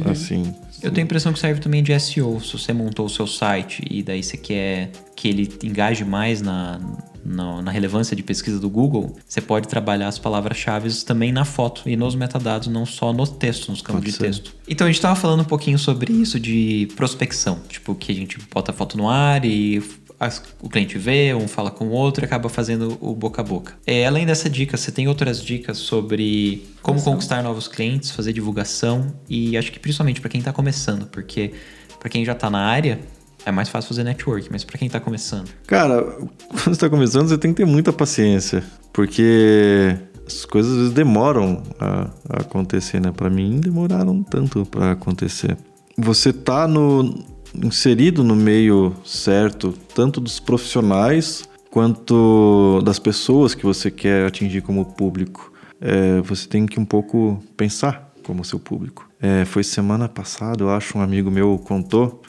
[0.10, 0.54] assim.
[0.82, 2.40] Eu tenho a impressão que serve também de SEO.
[2.42, 6.80] Se você montou o seu site e daí você quer que ele engaje mais na,
[7.26, 11.84] na, na relevância de pesquisa do Google, você pode trabalhar as palavras-chave também na foto
[11.90, 14.24] e nos metadados, não só no texto, nos campos Pode de ser.
[14.24, 14.56] texto.
[14.68, 17.60] Então a gente tava falando um pouquinho sobre isso de prospecção.
[17.68, 19.84] Tipo, que a gente bota a foto no ar e
[20.20, 23.46] as- o cliente vê, um fala com o outro e acaba fazendo o boca a
[23.46, 23.74] boca.
[23.88, 29.14] É, além dessa dica, você tem outras dicas sobre como conquistar novos clientes, fazer divulgação
[29.30, 31.54] e acho que principalmente para quem tá começando, porque
[32.00, 33.00] para quem já tá na área
[33.46, 36.02] é mais fácil fazer network, mas para quem tá começando, Cara,
[36.50, 39.96] quando você tá começando, você tem que ter muita paciência, porque
[40.28, 43.12] as coisas às vezes demoram a, a acontecer, né?
[43.16, 45.58] Pra mim, demoraram tanto pra acontecer.
[45.98, 47.24] Você tá no,
[47.56, 54.86] inserido no meio certo, tanto dos profissionais quanto das pessoas que você quer atingir como
[54.86, 55.54] público.
[55.80, 59.08] É, você tem que um pouco pensar como seu público.
[59.22, 62.22] É, foi semana passada, eu acho, um amigo meu contou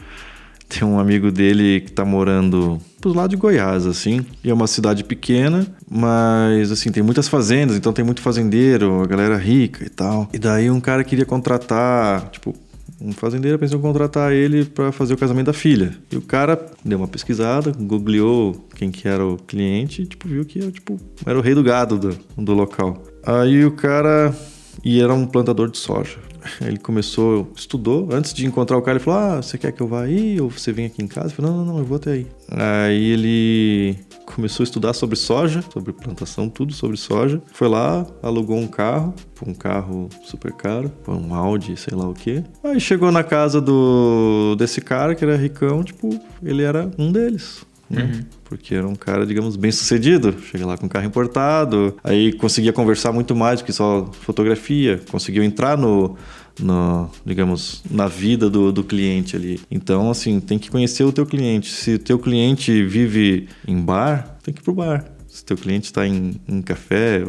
[0.70, 4.24] tem um amigo dele que tá morando pro lado de Goiás, assim.
[4.44, 9.06] E é uma cidade pequena, mas, assim, tem muitas fazendas, então tem muito fazendeiro, a
[9.06, 10.28] galera rica e tal.
[10.32, 12.54] E daí um cara queria contratar, tipo,
[13.00, 15.96] um fazendeiro pensou em contratar ele para fazer o casamento da filha.
[16.10, 20.44] E o cara deu uma pesquisada, googleou quem que era o cliente e, tipo, viu
[20.44, 23.02] que era, tipo, era o rei do gado do, do local.
[23.24, 24.34] Aí o cara...
[24.82, 26.16] E era um plantador de soja.
[26.60, 28.08] Ele começou, estudou.
[28.12, 30.40] Antes de encontrar o cara, ele falou: Ah, você quer que eu vá aí?
[30.40, 31.28] Ou você vem aqui em casa?
[31.28, 32.26] Eu falei: Não, não, não, eu vou até aí.
[32.50, 37.42] Aí ele começou a estudar sobre soja, sobre plantação, tudo sobre soja.
[37.52, 39.14] Foi lá, alugou um carro,
[39.46, 42.42] um carro super caro, um Audi, sei lá o quê.
[42.62, 46.08] Aí chegou na casa do desse cara que era ricão, tipo,
[46.42, 47.64] ele era um deles.
[47.90, 48.24] Né?
[48.44, 50.34] Porque era um cara, digamos, bem sucedido.
[50.50, 55.42] Chega lá com carro importado, aí conseguia conversar muito mais do que só fotografia, conseguiu
[55.42, 56.16] entrar no,
[56.58, 59.60] no digamos, na vida do, do cliente ali.
[59.70, 61.70] Então, assim, tem que conhecer o teu cliente.
[61.70, 65.04] Se o teu cliente vive em bar, tem que ir pro bar.
[65.30, 67.22] Se teu cliente está em, em café,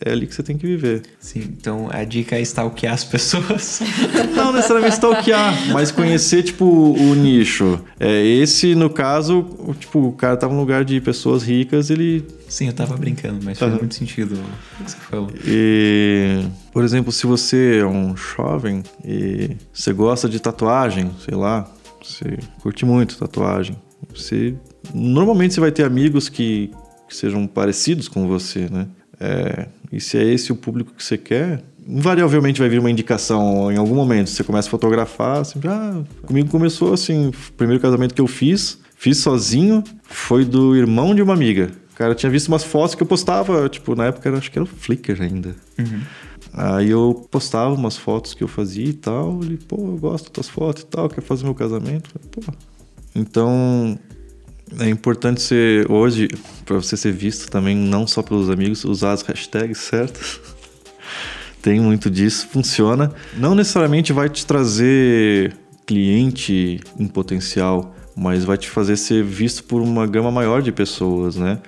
[0.00, 1.02] é ali que você tem que viver.
[1.18, 3.80] sim, então a dica é stalkear as pessoas.
[4.36, 7.80] Não necessariamente stalkear, mas conhecer, tipo, o nicho.
[7.98, 9.44] É, esse, no caso,
[9.80, 13.58] tipo, o cara tava num lugar de pessoas ricas, ele Sim, eu tava brincando, mas
[13.58, 13.80] faz Aham.
[13.80, 14.36] muito sentido
[14.80, 15.30] o que você falou.
[15.44, 21.68] E, por exemplo, se você é um jovem e você gosta de tatuagem, sei lá,
[22.02, 23.76] você curte muito tatuagem,
[24.14, 24.54] você
[24.94, 26.70] normalmente você vai ter amigos que,
[27.08, 28.86] que sejam parecidos com você, né?
[29.18, 33.72] É, e se é esse o público que você quer, invariavelmente vai vir uma indicação
[33.72, 34.30] em algum momento.
[34.30, 38.78] Você começa a fotografar, assim, ah, comigo começou assim, o primeiro casamento que eu fiz,
[38.96, 41.70] fiz sozinho, foi do irmão de uma amiga.
[41.94, 44.58] Cara, eu tinha visto umas fotos que eu postava, tipo, na época era, acho que
[44.58, 45.56] era o Flickr ainda.
[46.52, 49.40] Aí eu postava umas fotos que eu fazia e tal.
[49.42, 52.10] Ele, pô, eu gosto das fotos e tal, quer fazer meu casamento?
[52.10, 52.52] Falei, pô.
[53.14, 53.98] Então,
[54.78, 56.28] é importante ser, hoje,
[56.64, 60.40] para você ser visto também, não só pelos amigos, usar as hashtags certas.
[61.62, 63.12] Tem muito disso, funciona.
[63.36, 65.56] Não necessariamente vai te trazer
[65.86, 71.36] cliente em potencial, mas vai te fazer ser visto por uma gama maior de pessoas,
[71.36, 71.58] né?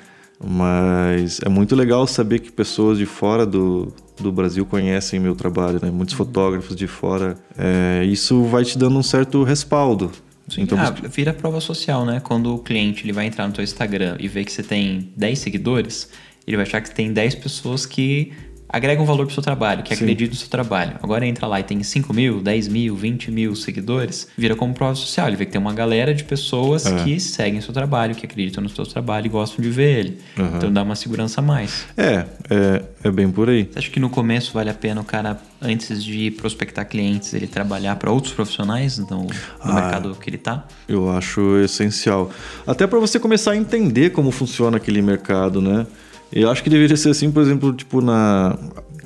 [0.43, 5.79] Mas é muito legal saber que pessoas de fora do, do Brasil conhecem meu trabalho,
[5.83, 5.91] né?
[5.91, 7.37] Muitos fotógrafos de fora.
[7.59, 10.11] É, isso vai te dando um certo respaldo.
[10.59, 12.21] Então, ah, vira prova social, né?
[12.21, 15.39] Quando o cliente ele vai entrar no teu Instagram e vê que você tem 10
[15.39, 16.09] seguidores,
[16.47, 18.33] ele vai achar que tem 10 pessoas que
[18.73, 20.97] agrega um valor para o seu trabalho, que acredita no seu trabalho.
[21.03, 24.95] Agora entra lá e tem 5 mil, 10 mil, 20 mil seguidores, vira como prova
[24.95, 25.29] social.
[25.29, 27.05] Ele vê que tem uma galera de pessoas é.
[27.05, 30.19] que seguem seu trabalho, que acreditam no seu trabalho e gostam de ver ele.
[30.39, 30.57] Uhum.
[30.57, 31.87] Então dá uma segurança a mais.
[31.97, 33.69] É, é, é bem por aí.
[33.71, 37.47] Você acha que no começo vale a pena o cara, antes de prospectar clientes, ele
[37.47, 39.29] trabalhar para outros profissionais no, no
[39.61, 40.65] ah, mercado que ele está?
[40.89, 42.31] Eu acho essencial.
[42.67, 45.87] Até para você começar a entender como funciona aquele mercado, né?
[46.33, 48.57] Eu acho que deveria ser assim, por exemplo, tipo na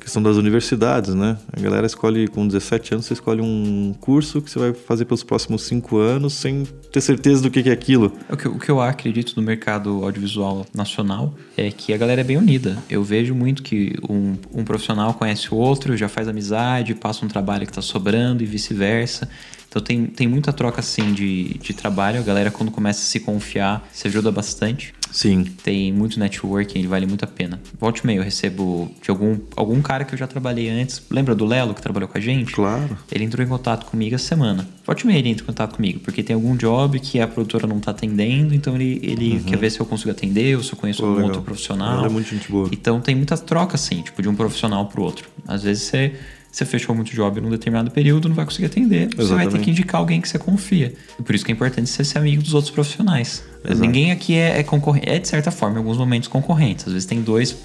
[0.05, 1.35] questão das universidades, né?
[1.51, 5.23] A galera escolhe com 17 anos, você escolhe um curso que você vai fazer pelos
[5.23, 8.13] próximos 5 anos sem ter certeza do que é aquilo.
[8.29, 12.23] O que, o que eu acredito no mercado audiovisual nacional é que a galera é
[12.23, 12.77] bem unida.
[12.87, 17.27] Eu vejo muito que um, um profissional conhece o outro, já faz amizade, passa um
[17.27, 19.27] trabalho que está sobrando e vice-versa.
[19.67, 22.19] Então tem, tem muita troca assim de, de trabalho.
[22.19, 24.93] A galera, quando começa a se confiar, se ajuda bastante.
[25.15, 25.45] Sim.
[25.63, 27.61] Tem muito networking, ele vale muito a pena.
[27.79, 31.01] Volte e meio, eu recebo de algum, algum cara que eu já trabalhei antes.
[31.09, 32.51] Lembra do Lelo que trabalhou com a gente?
[32.51, 32.97] Claro.
[33.09, 34.67] Ele entrou em contato comigo essa semana.
[34.85, 37.65] Volte e meio ele entra em contato comigo, porque tem algum job que a produtora
[37.65, 39.43] não tá atendendo, então ele, ele uhum.
[39.43, 41.29] quer ver se eu consigo atender ou se eu conheço Pô, algum legal.
[41.29, 41.99] outro profissional.
[41.99, 42.69] Ele é muito gente boa.
[42.73, 45.29] Então tem muita troca, assim, tipo, de um profissional pro outro.
[45.47, 46.13] Às vezes você
[46.55, 49.09] você fechou muito job num determinado período, não vai conseguir atender.
[49.13, 49.27] Exatamente.
[49.27, 50.93] Você vai ter que indicar alguém que você confia.
[51.19, 53.43] E por isso que é importante você ser amigo dos outros profissionais.
[53.61, 53.81] Exato.
[53.81, 55.09] Ninguém aqui é, é concorrente.
[55.09, 56.87] É, de certa forma, em alguns momentos, concorrentes.
[56.87, 57.57] Às vezes tem dois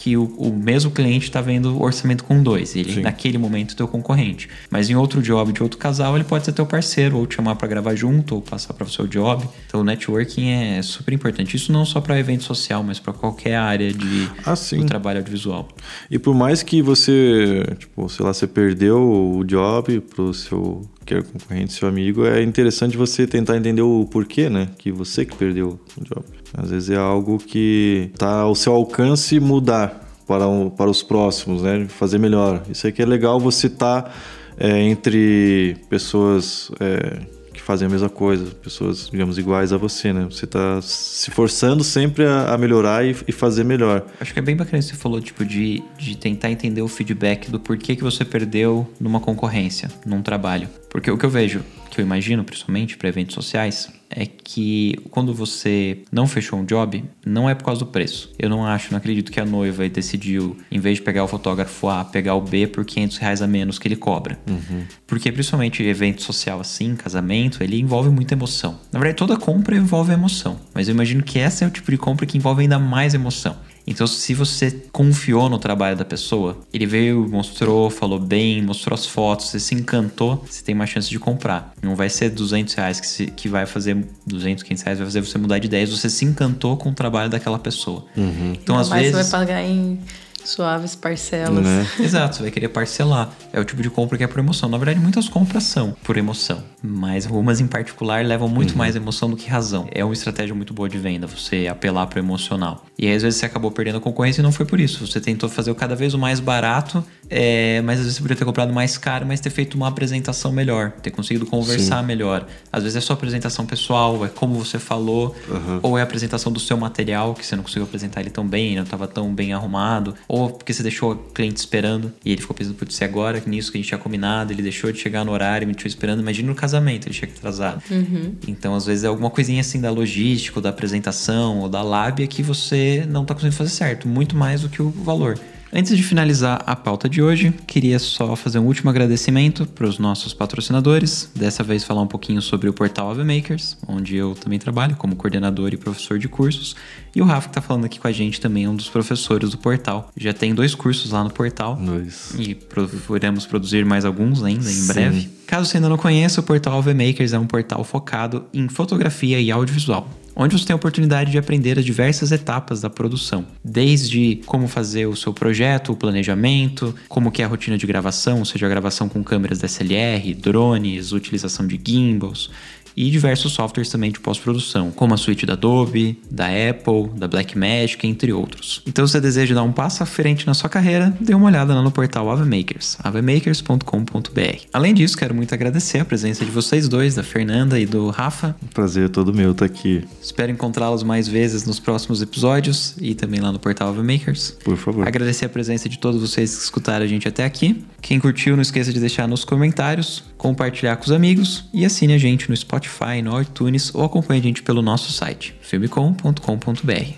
[0.00, 2.74] que o, o mesmo cliente está vendo o orçamento com dois.
[2.74, 3.00] Ele, Sim.
[3.02, 4.48] naquele momento, é teu concorrente.
[4.70, 7.54] Mas em outro job de outro casal, ele pode ser teu parceiro, ou te chamar
[7.56, 9.46] para gravar junto, ou passar para o seu job.
[9.66, 11.54] Então, o networking é super importante.
[11.54, 15.68] Isso não só para evento social, mas para qualquer área de ah, do trabalho audiovisual.
[16.10, 21.14] E por mais que você, tipo, sei lá, você perdeu o job pro seu que
[21.14, 24.68] é concorrente, seu amigo, é interessante você tentar entender o porquê, né?
[24.78, 26.24] Que você que perdeu o job.
[26.56, 31.62] Às vezes é algo que está ao seu alcance mudar para, um, para os próximos,
[31.62, 31.86] né?
[31.88, 32.62] Fazer melhor.
[32.70, 34.12] Isso aqui é legal você estar tá,
[34.58, 37.20] é, entre pessoas é,
[37.52, 40.26] que fazem a mesma coisa, pessoas, digamos, iguais a você, né?
[40.30, 44.06] Você está se forçando sempre a, a melhorar e, e, fazer melhor.
[44.20, 47.50] Acho que é bem bacana que você falou, tipo, de, de tentar entender o feedback
[47.50, 50.68] do porquê que você perdeu numa concorrência, num trabalho.
[50.88, 55.32] Porque o que eu vejo, que eu imagino, principalmente para eventos sociais, é que quando
[55.32, 58.32] você não fechou um job, não é por causa do preço.
[58.38, 61.88] Eu não acho, não acredito que a noiva decidiu, em vez de pegar o fotógrafo
[61.88, 64.38] A, pegar o B por 500 reais a menos que ele cobra.
[64.48, 64.84] Uhum.
[65.06, 68.78] Porque principalmente evento social assim, casamento, ele envolve muita emoção.
[68.92, 70.58] Na verdade, toda compra envolve emoção.
[70.74, 73.56] Mas eu imagino que essa é o tipo de compra que envolve ainda mais emoção.
[73.86, 79.06] Então, se você confiou no trabalho da pessoa, ele veio, mostrou, falou bem, mostrou as
[79.06, 81.72] fotos, você se encantou, você tem mais chance de comprar.
[81.82, 83.96] Não vai ser 200 reais que, se, que vai fazer,
[84.26, 85.86] 200, 500 reais vai fazer você mudar de ideia.
[85.86, 88.04] Você se encantou com o trabalho daquela pessoa.
[88.16, 88.52] Uhum.
[88.52, 89.12] Então, Não, às vezes.
[89.12, 89.98] Você vai pagar em
[90.44, 91.64] Suaves parcelas.
[91.64, 91.86] Né?
[92.00, 93.30] Exato, você vai querer parcelar.
[93.52, 94.68] É o tipo de compra que é por emoção.
[94.68, 98.78] Na verdade, muitas compras são por emoção, mas algumas em particular levam muito uhum.
[98.78, 99.88] mais emoção do que razão.
[99.92, 102.84] É uma estratégia muito boa de venda, você apelar para o emocional.
[102.98, 105.06] E aí, às vezes você acabou perdendo a concorrência e não foi por isso.
[105.06, 108.38] Você tentou fazer o cada vez o mais barato, é, mas às vezes você poderia
[108.38, 112.06] ter comprado mais caro, mas ter feito uma apresentação melhor, ter conseguido conversar Sim.
[112.06, 112.46] melhor.
[112.72, 115.80] Às vezes é só apresentação pessoal, é como você falou, uhum.
[115.82, 118.76] ou é a apresentação do seu material, que você não conseguiu apresentar ele tão bem,
[118.76, 122.54] não estava tão bem arrumado, ou porque você deixou o cliente esperando e ele ficou
[122.54, 125.66] pensando, putz, agora nisso que a gente tinha combinado, ele deixou de chegar no horário,
[125.66, 126.20] me deixou esperando.
[126.20, 127.82] Imagina no casamento, ele chega atrasado.
[127.90, 128.36] Uhum.
[128.46, 132.28] Então, às vezes, é alguma coisinha assim da logística, ou da apresentação, ou da lábia
[132.28, 135.36] que você não está conseguindo fazer certo, muito mais do que o valor.
[135.72, 140.00] Antes de finalizar a pauta de hoje, queria só fazer um último agradecimento para os
[140.00, 141.30] nossos patrocinadores.
[141.34, 145.14] Dessa vez falar um pouquinho sobre o portal Ave Makers, onde eu também trabalho como
[145.14, 146.74] coordenador e professor de cursos.
[147.14, 149.50] E o Rafa que está falando aqui com a gente também é um dos professores
[149.50, 150.10] do portal.
[150.16, 151.76] Já tem dois cursos lá no portal.
[151.76, 152.34] Dois.
[152.36, 154.92] E procuramos produzir mais alguns ainda em Sim.
[154.92, 155.30] breve.
[155.50, 159.40] Caso você ainda não conheça, o portal Ave Makers é um portal focado em fotografia
[159.40, 164.40] e audiovisual onde você tem a oportunidade de aprender as diversas etapas da produção, desde
[164.46, 168.64] como fazer o seu projeto, o planejamento, como que é a rotina de gravação, seja
[168.64, 172.50] a gravação com câmeras DSLR, drones, utilização de gimbals,
[172.96, 178.06] e diversos softwares também de pós-produção, como a suite da Adobe, da Apple, da Blackmagic,
[178.06, 178.82] entre outros.
[178.86, 181.74] Então, se você deseja dar um passo à frente na sua carreira, dê uma olhada
[181.74, 184.64] lá no portal AveMakers, avemakers.com.br.
[184.72, 188.56] Além disso, quero muito agradecer a presença de vocês dois, da Fernanda e do Rafa.
[188.72, 190.04] Prazer todo meu estar aqui.
[190.22, 194.56] Espero encontrá-los mais vezes nos próximos episódios e também lá no portal AveMakers.
[194.64, 195.06] Por favor.
[195.06, 197.84] Agradecer a presença de todos vocês que escutaram a gente até aqui.
[198.00, 202.18] Quem curtiu, não esqueça de deixar nos comentários, compartilhar com os amigos e assine a
[202.18, 202.89] gente no Spotify,
[203.22, 207.14] no iTunes ou acompanhe a gente pelo nosso site, filmecom.com.br.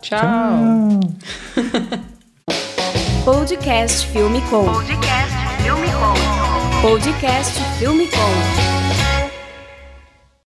[0.00, 1.00] Tchau.
[3.24, 4.64] Podcast Filme Com.
[4.64, 6.80] Podcast Filme Com.
[6.80, 8.67] Podcast Filme Com.